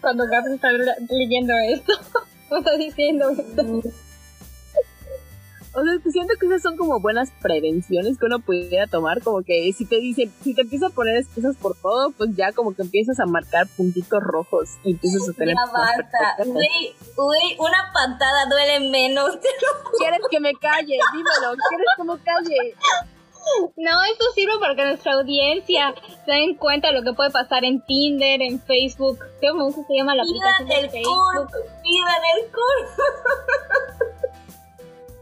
cuando 0.00 0.24
Gabs 0.28 0.48
está 0.48 0.68
leyendo 1.08 1.54
esto. 1.70 1.92
o 2.50 2.56
está 2.56 2.76
diciendo 2.76 3.30
esto. 3.30 3.62
O 5.78 5.84
sea, 5.84 5.92
siento 6.10 6.34
que 6.40 6.46
esas 6.46 6.62
son 6.62 6.76
como 6.78 7.00
buenas 7.00 7.30
prevenciones 7.42 8.18
que 8.18 8.24
uno 8.24 8.38
pudiera 8.40 8.86
tomar, 8.86 9.22
como 9.22 9.42
que 9.42 9.70
si 9.74 9.84
te 9.84 9.96
dice, 9.96 10.30
si 10.42 10.54
te 10.54 10.62
empieza 10.62 10.86
a 10.86 10.90
poner 10.90 11.18
excusas 11.18 11.54
por 11.56 11.76
todo, 11.76 12.12
pues 12.12 12.30
ya 12.34 12.50
como 12.52 12.74
que 12.74 12.80
empiezas 12.80 13.20
a 13.20 13.26
marcar 13.26 13.68
puntitos 13.76 14.22
rojos 14.22 14.70
y 14.84 14.92
empiezas 14.92 15.28
a 15.28 15.32
tener... 15.34 15.54
Ya 15.54 15.70
basta, 15.70 16.36
uy, 16.46 16.94
uy, 17.18 17.56
una 17.58 17.92
patada 17.92 18.46
duele 18.48 18.88
menos. 18.88 19.38
¿Quieres 19.98 20.20
que 20.30 20.40
me 20.40 20.54
calle? 20.54 20.98
Dímelo, 21.12 21.54
¿quieres 21.68 21.86
que 21.94 22.04
me 22.04 22.18
calle? 22.24 22.74
No, 23.76 24.04
esto 24.04 24.24
sirve 24.34 24.58
para 24.58 24.74
que 24.74 24.84
nuestra 24.84 25.12
audiencia 25.14 25.94
se 26.24 26.32
den 26.32 26.56
cuenta 26.56 26.88
de 26.88 26.94
lo 26.94 27.02
que 27.02 27.12
puede 27.12 27.30
pasar 27.30 27.64
en 27.64 27.80
Tinder, 27.82 28.42
en 28.42 28.60
Facebook. 28.60 29.18
¿Cómo 29.40 29.70
se 29.70 29.96
llama 29.96 30.14
la 30.14 30.22
aplicación 30.22 30.68
de 30.68 30.88
Facebook? 30.88 31.50
¡Viva 31.82 32.14
del 32.34 32.50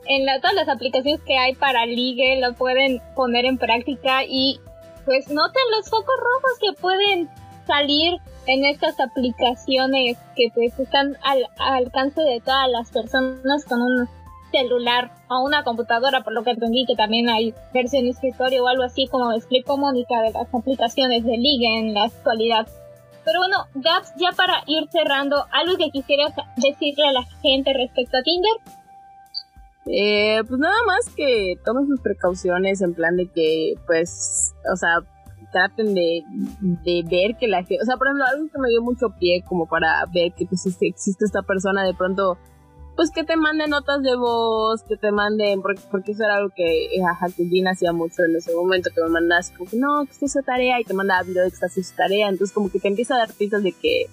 En 0.07 0.41
todas 0.41 0.55
las 0.55 0.69
aplicaciones 0.69 1.21
que 1.27 1.39
hay 1.39 1.55
para 1.55 1.87
ligue 1.87 2.39
lo 2.41 2.55
pueden 2.55 3.01
poner 3.15 3.45
en 3.45 3.59
práctica 3.59 4.25
y 4.25 4.61
pues 5.05 5.29
noten 5.29 5.63
los 5.77 5.89
focos 5.89 6.15
rojos 6.19 6.59
que 6.61 6.73
pueden 6.81 7.31
salir 7.67 8.19
en 8.47 8.65
estas 8.65 8.99
aplicaciones 9.01 10.19
que 10.37 10.49
pues 10.55 10.79
están 10.79 11.17
al 11.23 11.47
alcance 11.59 12.21
de 12.21 12.41
todas 12.41 12.69
las 12.71 12.91
personas 12.91 13.65
con 13.65 13.81
un 13.81 14.09
celular 14.55 15.11
o 15.29 15.45
una 15.45 15.65
computadora, 15.65 16.23
por 16.23 16.33
lo 16.33 16.45
que 16.45 16.51
entendí 16.51 16.87
que 16.87 16.95
también 16.95 17.29
hay 17.29 17.53
versión 17.73 18.07
escritorio 18.07 18.63
o 18.63 18.69
algo 18.69 18.85
así, 18.85 19.09
como 19.09 19.33
explicó 19.33 19.77
Mónica 19.77 20.21
de 20.23 20.31
las 20.31 20.55
aplicaciones 20.55 21.25
de 21.25 21.37
liga 21.37 21.69
en 21.79 21.93
la 21.93 22.05
actualidad. 22.05 22.67
Pero 23.25 23.41
bueno, 23.41 23.57
Gaps, 23.75 24.13
ya 24.17 24.31
para 24.37 24.63
ir 24.67 24.89
cerrando, 24.93 25.45
¿algo 25.51 25.77
que 25.77 25.91
quisieras 25.91 26.33
decirle 26.57 27.09
a 27.09 27.13
la 27.13 27.25
gente 27.43 27.73
respecto 27.73 28.19
a 28.19 28.23
Tinder? 28.23 28.53
Eh, 29.87 30.43
pues 30.47 30.61
nada 30.61 30.77
más 30.87 31.09
que 31.15 31.57
tomen 31.65 31.87
sus 31.87 32.01
precauciones 32.01 32.81
en 32.81 32.95
plan 32.95 33.17
de 33.17 33.27
que, 33.27 33.75
pues, 33.87 34.55
o 34.73 34.77
sea, 34.77 35.01
traten 35.53 35.95
de, 35.95 36.23
de 36.61 37.03
ver 37.11 37.37
que 37.39 37.49
la 37.49 37.59
gente, 37.59 37.79
o 37.83 37.85
sea, 37.85 37.97
por 37.97 38.07
ejemplo, 38.07 38.25
algo 38.27 38.49
que 38.53 38.59
me 38.59 38.69
dio 38.69 38.83
mucho 38.83 39.09
pie 39.19 39.43
como 39.47 39.67
para 39.67 40.05
ver 40.13 40.33
que 40.33 40.47
pues, 40.47 40.67
existe 40.67 41.25
esta 41.25 41.43
persona 41.43 41.85
de 41.85 41.95
pronto 41.95 42.39
pues 42.97 43.11
que 43.11 43.25
te 43.25 43.37
manden 43.37 43.71
notas 43.71 44.03
de 44.03 44.15
voz, 44.17 44.83
que 44.83 44.97
te 44.97 45.11
manden, 45.11 45.63
porque, 45.63 45.83
porque 45.91 46.13
eso 46.13 46.25
era 46.25 46.37
algo 46.37 46.51
que 46.55 46.87
eh, 46.87 47.01
Jacqueline 47.21 47.69
hacía 47.69 47.93
mucho 47.93 48.23
en 48.23 48.37
ese 48.37 48.55
momento, 48.55 48.91
que 48.95 49.03
me 49.03 49.09
mandas 49.09 49.51
como 49.51 49.69
que 49.69 49.77
no, 49.77 50.05
que 50.05 50.13
está 50.13 50.29
su 50.29 50.43
tarea 50.43 50.81
y 50.81 50.85
te 50.85 50.95
mandaba 50.95 51.23
video 51.23 51.43
de 51.43 51.51
que 51.51 51.55
está 51.55 51.69
su 51.69 51.83
tarea, 51.97 52.29
entonces 52.29 52.55
como 52.55 52.71
que 52.71 52.79
te 52.79 52.89
empieza 52.89 53.15
a 53.15 53.19
dar 53.19 53.33
pistas 53.33 53.63
de 53.63 53.73
que, 53.73 54.07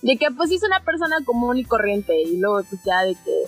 de 0.00 0.16
que 0.16 0.28
pues 0.34 0.50
es 0.50 0.62
una 0.62 0.80
persona 0.80 1.16
común 1.24 1.58
y 1.58 1.64
corriente 1.64 2.22
y 2.22 2.38
luego 2.38 2.62
pues 2.68 2.82
ya 2.84 3.02
de 3.02 3.14
que 3.14 3.44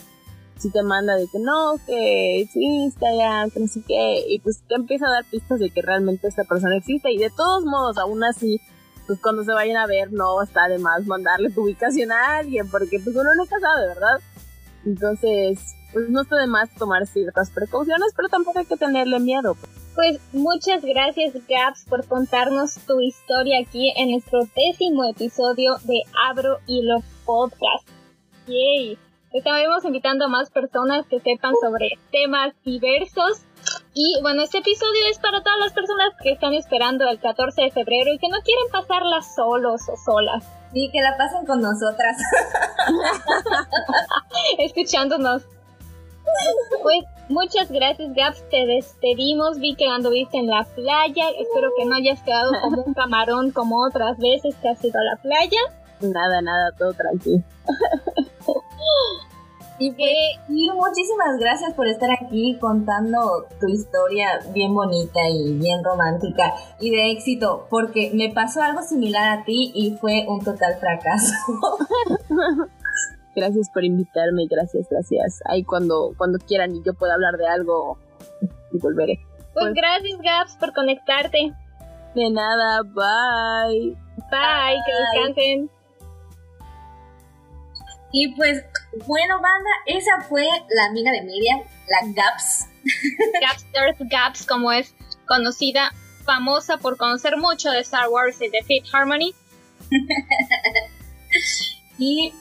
si 0.58 0.70
te 0.70 0.82
manda 0.82 1.16
de 1.16 1.28
que 1.28 1.38
no, 1.38 1.76
que 1.86 2.46
sí, 2.52 2.60
Instagram, 2.62 3.50
que 3.50 3.60
no 3.60 3.68
sé 3.68 3.82
qué, 3.86 4.24
y 4.28 4.38
pues 4.40 4.62
te 4.68 4.74
empieza 4.74 5.06
a 5.06 5.12
dar 5.12 5.24
pistas 5.24 5.60
de 5.60 5.70
que 5.70 5.82
realmente 5.82 6.28
esta 6.28 6.44
persona 6.44 6.76
existe 6.76 7.10
y 7.10 7.18
de 7.18 7.30
todos 7.30 7.64
modos, 7.64 7.96
aún 7.96 8.22
así, 8.22 8.60
pues 9.06 9.18
cuando 9.20 9.44
se 9.44 9.52
vayan 9.52 9.76
a 9.78 9.86
ver 9.86 10.12
no 10.12 10.42
está 10.42 10.68
de 10.68 10.78
más 10.78 11.06
mandarle 11.06 11.50
tu 11.50 11.62
ubicación 11.62 12.12
a 12.12 12.36
alguien, 12.36 12.70
porque 12.70 13.00
pues 13.00 13.16
uno 13.16 13.34
nunca 13.34 13.58
sabe, 13.60 13.88
¿verdad? 13.88 14.20
Entonces, 14.84 15.74
pues 15.92 16.10
no 16.10 16.22
está 16.22 16.36
de 16.36 16.46
más 16.46 16.74
tomar 16.74 17.06
ciertas 17.06 17.50
precauciones, 17.50 18.12
pero 18.16 18.28
tampoco 18.28 18.58
hay 18.58 18.66
que 18.66 18.76
tenerle 18.76 19.20
miedo. 19.20 19.56
Pues 19.94 20.18
muchas 20.32 20.84
gracias 20.84 21.34
Gaps 21.48 21.84
por 21.88 22.04
contarnos 22.06 22.74
tu 22.86 23.00
historia 23.00 23.60
aquí 23.60 23.92
en 23.96 24.10
nuestro 24.10 24.40
décimo 24.56 25.04
episodio 25.04 25.76
de 25.84 26.02
Abro 26.28 26.58
Hilo 26.66 27.02
Podcast. 27.24 27.88
Yay. 28.48 28.98
Estaremos 29.32 29.84
invitando 29.84 30.26
a 30.26 30.28
más 30.28 30.50
personas 30.50 31.06
que 31.06 31.20
sepan 31.20 31.54
sobre 31.60 31.98
temas 32.10 32.54
diversos. 32.64 33.42
Y 33.94 34.18
bueno, 34.22 34.42
este 34.42 34.58
episodio 34.58 35.00
es 35.10 35.18
para 35.18 35.40
todas 35.42 35.58
las 35.60 35.72
personas 35.72 36.08
que 36.20 36.32
están 36.32 36.52
esperando 36.52 37.08
el 37.08 37.20
14 37.20 37.62
de 37.62 37.70
febrero 37.70 38.12
y 38.12 38.18
que 38.18 38.28
no 38.28 38.38
quieren 38.42 38.64
pasarlas 38.72 39.34
solos 39.34 39.82
o 39.88 39.96
solas. 39.96 40.44
Sí, 40.72 40.90
que 40.92 41.00
la 41.00 41.16
pasen 41.16 41.46
con 41.46 41.60
nosotras. 41.60 42.16
Escuchándonos. 44.58 45.42
Pues 46.82 47.04
muchas 47.28 47.70
gracias, 47.70 48.12
Gaps. 48.14 48.48
Te 48.50 48.66
despedimos. 48.66 49.60
Vi 49.60 49.76
que 49.76 49.86
anduviste 49.86 50.38
en 50.38 50.48
la 50.48 50.64
playa. 50.64 51.30
Espero 51.38 51.70
que 51.78 51.84
no 51.84 51.94
hayas 51.94 52.20
quedado 52.22 52.50
como 52.62 52.82
un 52.82 52.94
camarón 52.94 53.52
como 53.52 53.86
otras 53.86 54.18
veces 54.18 54.56
que 54.56 54.68
has 54.68 54.84
ido 54.84 54.98
a 54.98 55.04
la 55.04 55.22
playa. 55.22 55.60
Nada, 56.00 56.42
nada, 56.42 56.72
todo 56.76 56.92
tranquilo. 56.94 57.44
Y 59.78 59.90
muchísimas 60.72 61.38
gracias 61.38 61.74
por 61.74 61.88
estar 61.88 62.08
aquí 62.12 62.56
contando 62.60 63.46
tu 63.60 63.68
historia 63.68 64.40
bien 64.54 64.72
bonita 64.72 65.20
y 65.28 65.54
bien 65.58 65.82
romántica 65.82 66.54
y 66.78 66.90
de 66.90 67.10
éxito, 67.10 67.66
porque 67.70 68.12
me 68.14 68.30
pasó 68.30 68.62
algo 68.62 68.82
similar 68.82 69.38
a 69.38 69.44
ti 69.44 69.72
y 69.74 69.96
fue 70.00 70.24
un 70.28 70.44
total 70.44 70.76
fracaso. 70.78 71.34
gracias 73.34 73.68
por 73.70 73.84
invitarme, 73.84 74.46
gracias, 74.48 74.86
gracias. 74.88 75.42
Ahí 75.46 75.64
cuando, 75.64 76.14
cuando 76.16 76.38
quieran 76.38 76.74
y 76.76 76.82
yo 76.84 76.94
pueda 76.94 77.14
hablar 77.14 77.36
de 77.36 77.48
algo, 77.48 77.98
volveré. 78.72 79.18
Pues, 79.54 79.66
pues 79.66 79.74
gracias, 79.74 80.20
Gaps, 80.20 80.56
por 80.58 80.72
conectarte. 80.72 81.52
De 82.14 82.30
nada, 82.30 82.82
bye. 82.82 83.96
Bye, 84.30 84.78
que 84.86 84.92
descansen. 84.92 85.70
Y 88.12 88.32
pues, 88.36 88.64
bueno, 89.06 89.40
banda, 89.40 89.70
esa 89.86 90.22
fue 90.28 90.46
la 90.70 90.86
amiga 90.86 91.12
de 91.12 91.22
Miriam, 91.22 91.60
la 91.88 91.98
Gaps. 92.14 92.66
Earth 93.74 94.00
Gaps, 94.10 94.46
como 94.46 94.72
es 94.72 94.94
conocida, 95.26 95.92
famosa 96.24 96.78
por 96.78 96.96
conocer 96.96 97.36
mucho 97.36 97.70
de 97.70 97.80
Star 97.80 98.08
Wars 98.08 98.40
y 98.40 98.48
de 98.48 98.62
Fifth 98.62 98.88
Harmony. 98.92 99.34
y 101.98 102.32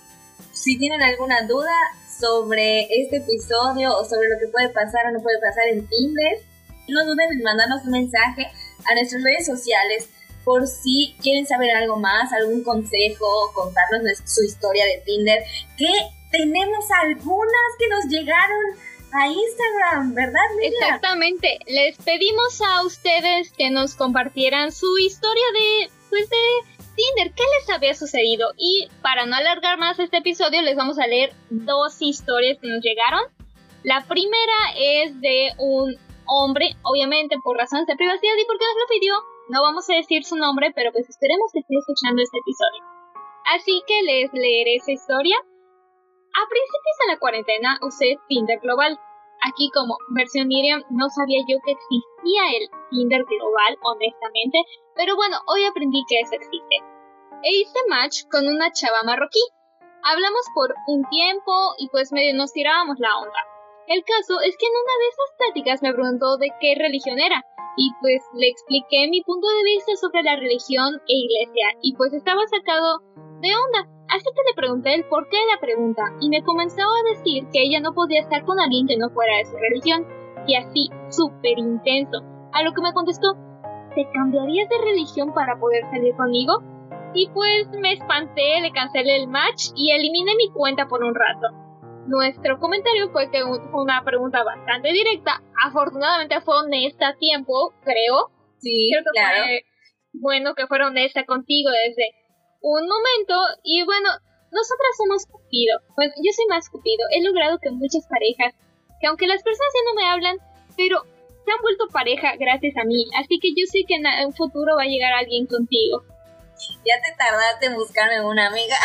si 0.52 0.78
tienen 0.78 1.02
alguna 1.02 1.42
duda 1.48 1.74
sobre 2.20 2.84
este 3.02 3.18
episodio 3.18 3.98
o 3.98 4.06
sobre 4.06 4.30
lo 4.30 4.40
que 4.40 4.48
puede 4.48 4.70
pasar 4.70 5.08
o 5.08 5.12
no 5.12 5.22
puede 5.22 5.40
pasar 5.40 5.68
en 5.72 5.88
Tinder, 5.88 6.40
no 6.88 7.06
duden 7.06 7.32
en 7.32 7.44
mandarnos 7.44 7.84
un 7.86 7.92
mensaje 7.92 8.48
a 8.86 8.96
nuestras 8.96 9.24
redes 9.24 9.46
sociales 9.46 10.10
por 10.44 10.68
si 10.68 11.16
quieren 11.22 11.48
saber 11.48 11.72
algo 11.72 11.98
más, 11.98 12.32
algún 12.34 12.64
consejo, 12.64 13.26
contarnos 13.54 14.18
su 14.26 14.44
historia 14.44 14.86
de 14.86 15.02
Tinder, 15.06 15.42
que 15.78 15.90
tenemos 16.34 16.90
algunas 17.04 17.70
que 17.78 17.88
nos 17.90 18.06
llegaron 18.06 18.66
a 19.14 19.28
Instagram, 19.28 20.16
¿verdad, 20.16 20.42
Exactamente. 20.64 21.60
Les 21.68 21.96
pedimos 21.98 22.60
a 22.62 22.84
ustedes 22.84 23.54
que 23.54 23.70
nos 23.70 23.94
compartieran 23.94 24.72
su 24.72 24.98
historia 24.98 25.46
de, 25.54 25.92
pues 26.10 26.28
de 26.28 26.82
Tinder, 26.96 27.34
qué 27.36 27.44
les 27.60 27.70
había 27.70 27.94
sucedido. 27.94 28.52
Y 28.58 28.88
para 29.04 29.28
no 29.28 29.36
alargar 29.36 29.78
más 29.78 30.00
este 30.00 30.18
episodio, 30.18 30.64
les 30.64 30.76
vamos 30.76 30.98
a 30.98 31.06
leer 31.06 31.34
dos 31.52 32.02
historias 32.02 32.58
que 32.60 32.68
nos 32.68 32.82
llegaron. 32.82 33.22
La 33.84 34.04
primera 34.08 34.74
es 34.76 35.22
de 35.22 35.52
un 35.60 35.96
hombre, 36.26 36.76
obviamente 36.82 37.36
por 37.44 37.58
razones 37.58 37.86
de 37.86 37.96
privacidad 37.96 38.34
y 38.42 38.46
porque 38.46 38.66
nos 38.66 38.82
lo 38.82 39.00
pidió. 39.00 39.14
No 39.50 39.62
vamos 39.62 39.88
a 39.92 39.94
decir 39.94 40.24
su 40.24 40.36
nombre, 40.36 40.72
pero 40.74 40.92
pues 40.92 41.08
esperemos 41.08 41.52
que 41.54 41.60
esté 41.60 41.76
escuchando 41.78 42.24
este 42.24 42.40
episodio. 42.40 42.82
Así 43.54 43.84
que 43.86 44.02
les 44.02 44.34
leeré 44.34 44.78
esa 44.78 44.94
historia 44.94 45.38
a 46.34 46.42
principios 46.50 46.98
de 47.00 47.14
la 47.14 47.20
cuarentena 47.20 47.80
usé 47.82 48.18
Tinder 48.28 48.60
Global. 48.60 49.00
Aquí 49.46 49.70
como 49.74 49.98
versión 50.16 50.48
Miriam 50.48 50.84
no 50.90 51.10
sabía 51.10 51.42
yo 51.48 51.58
que 51.66 51.74
existía 51.74 52.42
el 52.58 52.70
Tinder 52.90 53.24
Global, 53.26 53.78
honestamente, 53.84 54.58
pero 54.96 55.16
bueno, 55.16 55.38
hoy 55.48 55.66
aprendí 55.66 56.02
que 56.08 56.20
eso 56.22 56.34
existe. 56.36 56.76
E 57.44 57.50
hice 57.52 57.80
match 57.90 58.24
con 58.32 58.48
una 58.48 58.72
chava 58.72 59.04
marroquí. 59.04 59.42
Hablamos 60.04 60.46
por 60.56 60.74
un 60.88 61.04
tiempo 61.10 61.52
y 61.78 61.90
pues 61.90 62.12
medio 62.12 62.34
nos 62.36 62.52
tirábamos 62.52 62.98
la 63.00 63.18
onda. 63.18 63.40
El 63.88 64.04
caso 64.04 64.40
es 64.42 64.56
que 64.58 64.66
en 64.66 64.74
una 64.74 64.96
de 65.00 65.08
esas 65.12 65.30
pláticas 65.38 65.82
me 65.84 65.94
preguntó 65.94 66.38
de 66.38 66.50
qué 66.60 66.76
religión 66.76 67.20
era 67.20 67.44
y 67.76 67.92
pues 68.02 68.24
le 68.34 68.48
expliqué 68.48 69.08
mi 69.10 69.22
punto 69.24 69.48
de 69.48 69.64
vista 69.64 69.96
sobre 69.98 70.24
la 70.24 70.36
religión 70.38 70.96
e 71.08 71.14
iglesia 71.14 71.78
y 71.82 71.96
pues 71.96 72.14
estaba 72.14 72.42
sacado 72.48 73.00
de 73.42 73.52
onda 73.56 73.90
Así 74.14 74.26
que 74.26 74.44
le 74.48 74.54
pregunté 74.56 74.94
el 74.94 75.06
por 75.06 75.28
qué 75.28 75.38
de 75.38 75.54
la 75.56 75.60
pregunta 75.60 76.04
y 76.22 76.30
me 76.30 76.44
comenzó 76.44 76.84
a 76.84 77.10
decir 77.10 77.48
que 77.52 77.64
ella 77.64 77.80
no 77.80 77.96
podía 77.96 78.22
estar 78.22 78.46
con 78.46 78.60
alguien 78.60 78.86
que 78.86 78.96
no 78.96 79.10
fuera 79.10 79.38
de 79.38 79.46
su 79.46 79.58
religión 79.58 80.06
y 80.46 80.56
así, 80.56 80.90
súper 81.10 81.58
intenso. 81.58 82.22
A 82.52 82.62
lo 82.62 82.74
que 82.74 82.84
me 82.84 82.94
contestó, 82.94 83.34
¿te 83.96 84.08
cambiarías 84.14 84.70
de 84.70 84.78
religión 84.86 85.34
para 85.34 85.58
poder 85.58 85.84
salir 85.90 86.16
conmigo? 86.16 86.62
Y 87.16 87.28
pues 87.34 87.68
me 87.70 87.94
espanté, 87.94 88.62
le 88.62 88.72
cancelé 88.72 89.16
el 89.16 89.30
match 89.30 89.74
y 89.76 89.90
eliminé 89.90 90.36
mi 90.36 90.50
cuenta 90.52 90.88
por 90.88 91.04
un 91.04 91.16
rato. 91.16 91.48
Nuestro 92.06 92.60
comentario 92.60 93.10
fue 93.10 93.32
que 93.32 93.42
fue 93.42 93.82
una 93.82 94.04
pregunta 94.04 94.44
bastante 94.44 94.92
directa. 94.92 95.42
Afortunadamente 95.66 96.40
fue 96.42 96.60
honesta 96.60 97.08
a 97.08 97.18
tiempo, 97.18 97.74
creo. 97.84 98.30
Sí, 98.60 98.92
claro. 99.12 99.44
bueno 100.14 100.54
que 100.54 100.68
fuera 100.68 100.88
honesta 100.88 101.26
contigo 101.26 101.72
desde 101.88 102.23
un 102.64 102.88
momento 102.88 103.36
y 103.64 103.84
bueno, 103.84 104.10
nosotras 104.52 104.96
hemos 105.06 105.26
cupido. 105.26 105.80
Bueno, 105.96 106.14
yo 106.16 106.32
soy 106.34 106.46
más 106.48 106.70
cupido. 106.70 107.06
He 107.12 107.22
logrado 107.22 107.60
que 107.60 107.70
muchas 107.72 108.08
parejas, 108.08 108.56
que 109.02 109.08
aunque 109.08 109.28
las 109.28 109.44
personas 109.44 109.74
ya 109.76 109.84
no 109.92 109.96
me 109.96 110.10
hablan, 110.10 110.38
pero 110.78 111.04
se 111.44 111.52
han 111.52 111.62
vuelto 111.62 111.88
pareja 111.92 112.36
gracias 112.40 112.76
a 112.78 112.86
mí. 112.86 113.06
Así 113.20 113.38
que 113.40 113.50
yo 113.52 113.68
sé 113.68 113.84
que 113.86 113.96
en 113.96 114.06
un 114.26 114.34
futuro 114.34 114.78
va 114.78 114.84
a 114.84 114.88
llegar 114.88 115.12
alguien 115.12 115.46
contigo. 115.46 116.04
Ya 116.86 116.96
te 117.02 117.14
tardaste 117.18 117.66
en 117.66 117.76
buscarme 117.76 118.22
una 118.22 118.48
amiga. 118.48 118.78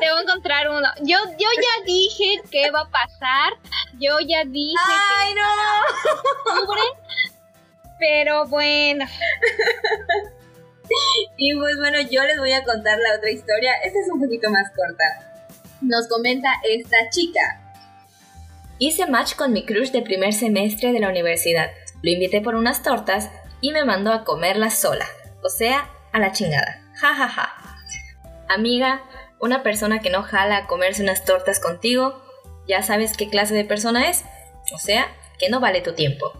Te 0.00 0.10
voy 0.10 0.20
a 0.20 0.22
encontrar 0.22 0.68
uno. 0.70 0.86
Yo, 1.02 1.18
yo 1.38 1.48
ya 1.56 1.84
dije 1.84 2.40
qué 2.52 2.70
va 2.70 2.82
a 2.82 2.90
pasar. 2.90 3.54
Yo 3.98 4.20
ya 4.20 4.44
dije. 4.44 4.76
¡Ay, 5.18 5.34
no! 5.34 5.42
pero 7.98 8.46
bueno. 8.46 9.06
y 11.36 11.54
pues 11.54 11.76
bueno, 11.78 11.98
yo 12.10 12.22
les 12.24 12.38
voy 12.38 12.52
a 12.52 12.64
contar 12.64 12.98
la 12.98 13.16
otra 13.16 13.30
historia. 13.30 13.72
Esta 13.84 13.98
es 14.00 14.08
un 14.12 14.20
poquito 14.20 14.50
más 14.50 14.70
corta. 14.70 15.48
Nos 15.80 16.08
comenta 16.08 16.48
esta 16.68 16.96
chica. 17.10 17.74
Hice 18.78 19.06
match 19.06 19.34
con 19.34 19.52
mi 19.52 19.64
crush 19.64 19.90
de 19.90 20.02
primer 20.02 20.32
semestre 20.32 20.92
de 20.92 21.00
la 21.00 21.08
universidad. 21.08 21.70
Lo 22.02 22.10
invité 22.10 22.40
por 22.40 22.54
unas 22.54 22.82
tortas 22.82 23.30
y 23.60 23.72
me 23.72 23.84
mandó 23.84 24.12
a 24.12 24.24
comerlas 24.24 24.78
sola. 24.78 25.06
O 25.42 25.48
sea, 25.48 25.90
a 26.12 26.18
la 26.18 26.32
chingada. 26.32 26.80
Ja, 26.94 27.14
ja, 27.14 27.28
ja. 27.28 27.52
Amiga, 28.48 29.02
una 29.40 29.62
persona 29.62 30.00
que 30.00 30.10
no 30.10 30.22
jala 30.22 30.58
a 30.58 30.66
comerse 30.66 31.02
unas 31.02 31.24
tortas 31.24 31.60
contigo, 31.60 32.22
ya 32.66 32.82
sabes 32.82 33.16
qué 33.16 33.28
clase 33.28 33.54
de 33.54 33.64
persona 33.64 34.08
es. 34.08 34.24
O 34.74 34.78
sea, 34.78 35.08
que 35.38 35.48
no 35.48 35.60
vale 35.60 35.80
tu 35.80 35.94
tiempo. 35.94 36.32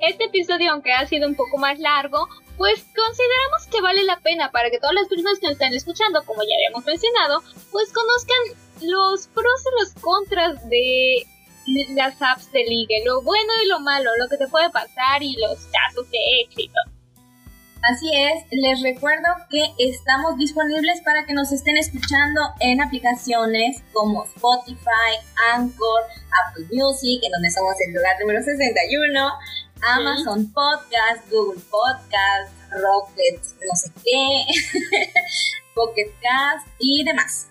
Este 0.00 0.24
episodio, 0.24 0.72
aunque 0.72 0.92
ha 0.92 1.06
sido 1.06 1.28
un 1.28 1.34
poco 1.34 1.58
más 1.58 1.78
largo, 1.78 2.28
pues 2.60 2.84
consideramos 2.94 3.66
que 3.72 3.80
vale 3.80 4.04
la 4.04 4.20
pena 4.20 4.50
para 4.52 4.68
que 4.68 4.78
todas 4.78 4.94
las 4.94 5.08
personas 5.08 5.38
que 5.38 5.46
nos 5.46 5.54
están 5.54 5.72
escuchando, 5.72 6.22
como 6.26 6.42
ya 6.42 6.54
habíamos 6.56 6.84
mencionado, 6.84 7.42
pues 7.72 7.90
conozcan 7.90 8.36
los 8.82 9.28
pros 9.28 9.64
y 9.64 9.80
los 9.80 9.94
contras 9.94 10.68
de 10.68 11.26
las 11.94 12.20
apps 12.20 12.52
de 12.52 12.62
ligue, 12.64 13.02
lo 13.06 13.22
bueno 13.22 13.50
y 13.64 13.66
lo 13.66 13.80
malo, 13.80 14.10
lo 14.18 14.28
que 14.28 14.36
te 14.36 14.46
puede 14.46 14.68
pasar 14.68 15.22
y 15.22 15.36
los 15.36 15.56
casos 15.72 16.10
de 16.10 16.18
éxito. 16.44 16.78
Así 17.82 18.10
es, 18.14 18.44
les 18.50 18.82
recuerdo 18.82 19.28
que 19.48 19.72
estamos 19.78 20.36
disponibles 20.36 21.00
para 21.00 21.24
que 21.24 21.32
nos 21.32 21.50
estén 21.52 21.78
escuchando 21.78 22.42
en 22.60 22.82
aplicaciones 22.82 23.82
como 23.94 24.24
Spotify, 24.24 25.16
Anchor, 25.54 26.02
Apple 26.44 26.66
Music, 26.72 27.22
en 27.22 27.32
donde 27.32 27.50
somos 27.50 27.74
el 27.86 27.94
lugar 27.94 28.20
número 28.20 28.42
61, 28.42 29.32
Amazon 29.82 30.52
Podcast, 30.52 31.30
Google 31.30 31.60
Podcast, 31.70 32.52
Rocket, 32.70 33.40
no 33.66 33.74
sé 33.74 33.90
qué, 34.04 34.44
Pocket 35.74 36.12
Cast 36.20 36.66
y 36.78 37.04
demás. 37.04 37.48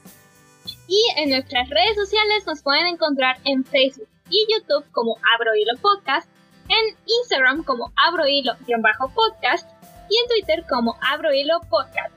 Y 0.87 1.03
en 1.17 1.29
nuestras 1.29 1.69
redes 1.69 1.95
sociales 1.95 2.45
nos 2.45 2.61
pueden 2.61 2.87
encontrar 2.87 3.37
en 3.45 3.63
Facebook 3.63 4.07
y 4.29 4.45
YouTube 4.51 4.85
como 4.91 5.17
Abrohilo 5.35 5.73
Podcast, 5.81 6.29
en 6.67 6.95
Instagram 7.05 7.63
como 7.63 7.91
Abrohilo-podcast 7.95 9.67
y 10.09 10.17
en 10.17 10.27
Twitter 10.29 10.65
como 10.69 10.95
Abrohilo 11.01 11.59
Podcast, 11.69 12.13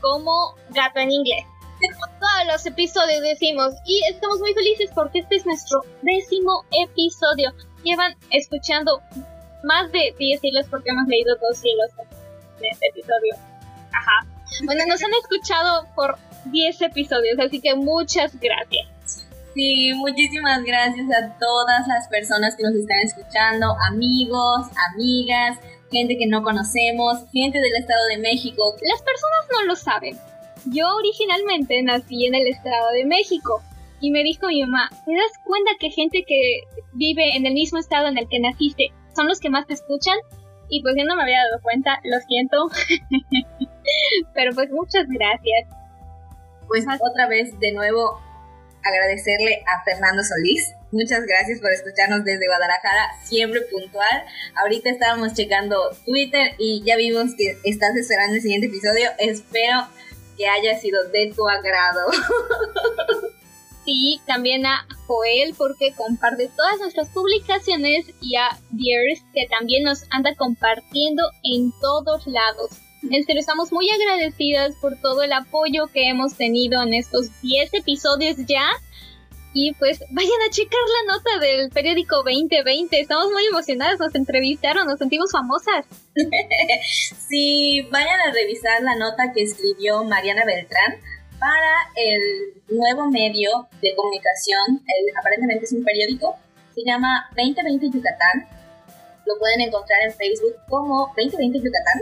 como 0.00 0.54
gato 0.70 1.00
en 1.00 1.10
inglés. 1.10 1.44
Todos 1.80 2.52
los 2.52 2.66
episodios 2.66 3.22
decimos 3.22 3.72
y 3.86 4.02
estamos 4.10 4.40
muy 4.40 4.52
felices 4.52 4.90
porque 4.94 5.20
este 5.20 5.36
es 5.36 5.46
nuestro 5.46 5.84
décimo 6.02 6.64
episodio. 6.72 7.52
Llevan 7.84 8.16
escuchando 8.30 9.00
más 9.64 9.90
de 9.92 10.14
10 10.18 10.44
hilos 10.44 10.66
porque 10.70 10.90
hemos 10.90 11.06
leído 11.08 11.34
dos 11.36 11.58
hilos 11.64 11.90
en 12.60 12.66
este 12.66 12.88
episodio. 12.88 13.34
Ajá. 13.92 14.26
Bueno, 14.64 14.84
nos 14.86 15.02
han 15.02 15.12
escuchado 15.14 15.86
por 15.94 16.16
10 16.46 16.82
episodios, 16.82 17.38
así 17.38 17.60
que 17.60 17.74
muchas 17.74 18.38
gracias. 18.40 18.86
Sí, 19.54 19.92
muchísimas 19.94 20.62
gracias 20.62 21.06
a 21.10 21.36
todas 21.38 21.86
las 21.88 22.06
personas 22.08 22.54
que 22.54 22.62
nos 22.62 22.74
están 22.74 22.98
escuchando, 22.98 23.74
amigos, 23.90 24.66
amigas, 24.92 25.58
gente 25.90 26.16
que 26.16 26.26
no 26.26 26.42
conocemos, 26.42 27.18
gente 27.32 27.58
del 27.58 27.74
Estado 27.76 28.06
de 28.10 28.18
México. 28.18 28.76
Las 28.82 29.02
personas 29.02 29.48
no 29.50 29.64
lo 29.64 29.76
saben. 29.76 30.16
Yo 30.66 30.86
originalmente 30.96 31.82
nací 31.82 32.26
en 32.26 32.34
el 32.34 32.46
Estado 32.46 32.90
de 32.92 33.04
México 33.04 33.62
y 34.00 34.10
me 34.10 34.22
dijo 34.22 34.46
mi 34.46 34.62
mamá, 34.62 34.90
¿te 34.90 35.12
das 35.12 35.32
cuenta 35.44 35.72
que 35.80 35.90
gente 35.90 36.24
que 36.26 36.60
vive 36.92 37.36
en 37.36 37.46
el 37.46 37.54
mismo 37.54 37.78
estado 37.78 38.08
en 38.08 38.18
el 38.18 38.28
que 38.28 38.38
naciste 38.38 38.92
son 39.18 39.26
los 39.26 39.40
que 39.40 39.50
más 39.50 39.66
te 39.66 39.74
escuchan. 39.74 40.16
Y 40.68 40.82
pues 40.82 40.94
yo 40.96 41.04
no 41.04 41.16
me 41.16 41.22
había 41.22 41.42
dado 41.42 41.60
cuenta, 41.62 41.98
lo 42.04 42.18
siento. 42.20 42.68
Pero 44.34 44.54
pues 44.54 44.70
muchas 44.70 45.06
gracias. 45.08 45.66
Pues 46.68 46.84
otra 47.00 47.26
vez 47.26 47.58
de 47.58 47.72
nuevo 47.72 48.20
agradecerle 48.84 49.64
a 49.66 49.82
Fernando 49.82 50.22
Solís. 50.22 50.74
Muchas 50.92 51.24
gracias 51.26 51.60
por 51.60 51.72
escucharnos 51.72 52.24
desde 52.24 52.46
Guadalajara, 52.46 53.10
siempre 53.24 53.62
puntual. 53.62 54.24
Ahorita 54.54 54.90
estábamos 54.90 55.34
checando 55.34 55.90
Twitter 56.04 56.52
y 56.58 56.82
ya 56.84 56.96
vimos 56.96 57.34
que 57.36 57.58
estás 57.64 57.96
esperando 57.96 58.36
el 58.36 58.42
siguiente 58.42 58.68
episodio. 58.68 59.10
Espero 59.18 59.88
que 60.36 60.46
haya 60.46 60.78
sido 60.78 61.02
de 61.08 61.32
tu 61.34 61.48
agrado. 61.48 62.10
y 63.90 64.20
también 64.26 64.66
a 64.66 64.86
Joel 65.06 65.54
porque 65.56 65.92
comparte 65.94 66.50
todas 66.56 66.78
nuestras 66.80 67.08
publicaciones 67.08 68.06
y 68.20 68.36
a 68.36 68.58
Dears 68.70 69.22
que 69.32 69.46
también 69.48 69.84
nos 69.84 70.04
anda 70.10 70.34
compartiendo 70.34 71.22
en 71.42 71.72
todos 71.80 72.26
lados. 72.26 72.70
En 73.02 73.24
serio, 73.24 73.40
estamos 73.40 73.72
muy 73.72 73.88
agradecidas 73.90 74.74
por 74.80 75.00
todo 75.00 75.22
el 75.22 75.32
apoyo 75.32 75.86
que 75.86 76.08
hemos 76.08 76.34
tenido 76.34 76.82
en 76.82 76.94
estos 76.94 77.40
10 77.42 77.74
episodios 77.74 78.36
ya. 78.46 78.68
Y 79.54 79.72
pues 79.74 80.00
vayan 80.10 80.42
a 80.46 80.50
checar 80.50 80.78
la 81.06 81.14
nota 81.14 81.38
del 81.40 81.70
periódico 81.70 82.16
2020. 82.16 83.00
Estamos 83.00 83.32
muy 83.32 83.46
emocionadas, 83.46 83.98
nos 83.98 84.14
entrevistaron, 84.14 84.86
nos 84.86 84.98
sentimos 84.98 85.32
famosas. 85.32 85.86
sí, 87.28 87.88
vayan 87.90 88.20
a 88.20 88.32
revisar 88.32 88.82
la 88.82 88.96
nota 88.96 89.32
que 89.34 89.42
escribió 89.42 90.04
Mariana 90.04 90.44
Beltrán 90.44 91.00
para 91.38 91.90
el 91.96 92.76
nuevo 92.76 93.10
medio 93.10 93.68
de 93.80 93.94
comunicación, 93.94 94.82
aparentemente 95.18 95.64
es 95.64 95.72
un 95.72 95.84
periódico, 95.84 96.36
se 96.74 96.82
llama 96.84 97.28
2020 97.36 97.86
Yucatán. 97.86 98.48
Lo 99.26 99.38
pueden 99.38 99.60
encontrar 99.60 100.02
en 100.02 100.12
Facebook 100.12 100.56
como 100.68 101.12
2020 101.16 101.58
Yucatán. 101.58 102.00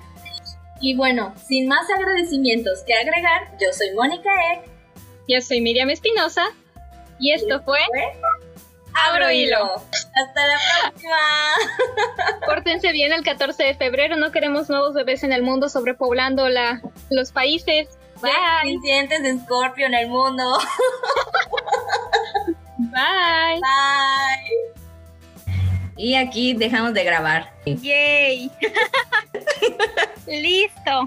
y 0.80 0.96
bueno, 0.96 1.34
sin 1.46 1.68
más 1.68 1.88
agradecimientos 1.90 2.82
que 2.86 2.94
agregar, 2.94 3.56
yo 3.60 3.72
soy 3.72 3.90
Mónica 3.94 4.30
Eck. 4.52 4.70
Yo 5.28 5.40
soy 5.40 5.60
Miriam 5.60 5.90
Espinosa. 5.90 6.44
Y 7.18 7.32
esto 7.32 7.62
fue... 7.62 7.78
Abro 9.04 9.30
hilo. 9.30 9.74
Hasta 9.74 10.46
la 10.46 10.58
próxima. 10.80 11.16
Pórtense 12.46 12.92
bien 12.92 13.12
el 13.12 13.22
14 13.22 13.62
de 13.62 13.74
febrero. 13.74 14.16
No 14.16 14.32
queremos 14.32 14.70
nuevos 14.70 14.94
bebés 14.94 15.22
en 15.24 15.32
el 15.32 15.42
mundo 15.42 15.68
sobrepoblando 15.68 16.48
la, 16.48 16.80
los 17.10 17.32
países. 17.32 17.88
Bye. 18.22 18.70
Incidentes 18.70 19.22
de 19.22 19.38
Scorpio 19.38 19.86
en 19.86 19.94
el 19.94 20.08
mundo. 20.08 20.44
Bye. 22.78 23.60
Bye. 23.60 24.76
Y 25.98 26.14
aquí 26.14 26.54
dejamos 26.54 26.94
de 26.94 27.04
grabar. 27.04 27.52
Yay. 27.64 28.50
Listo. 30.26 31.04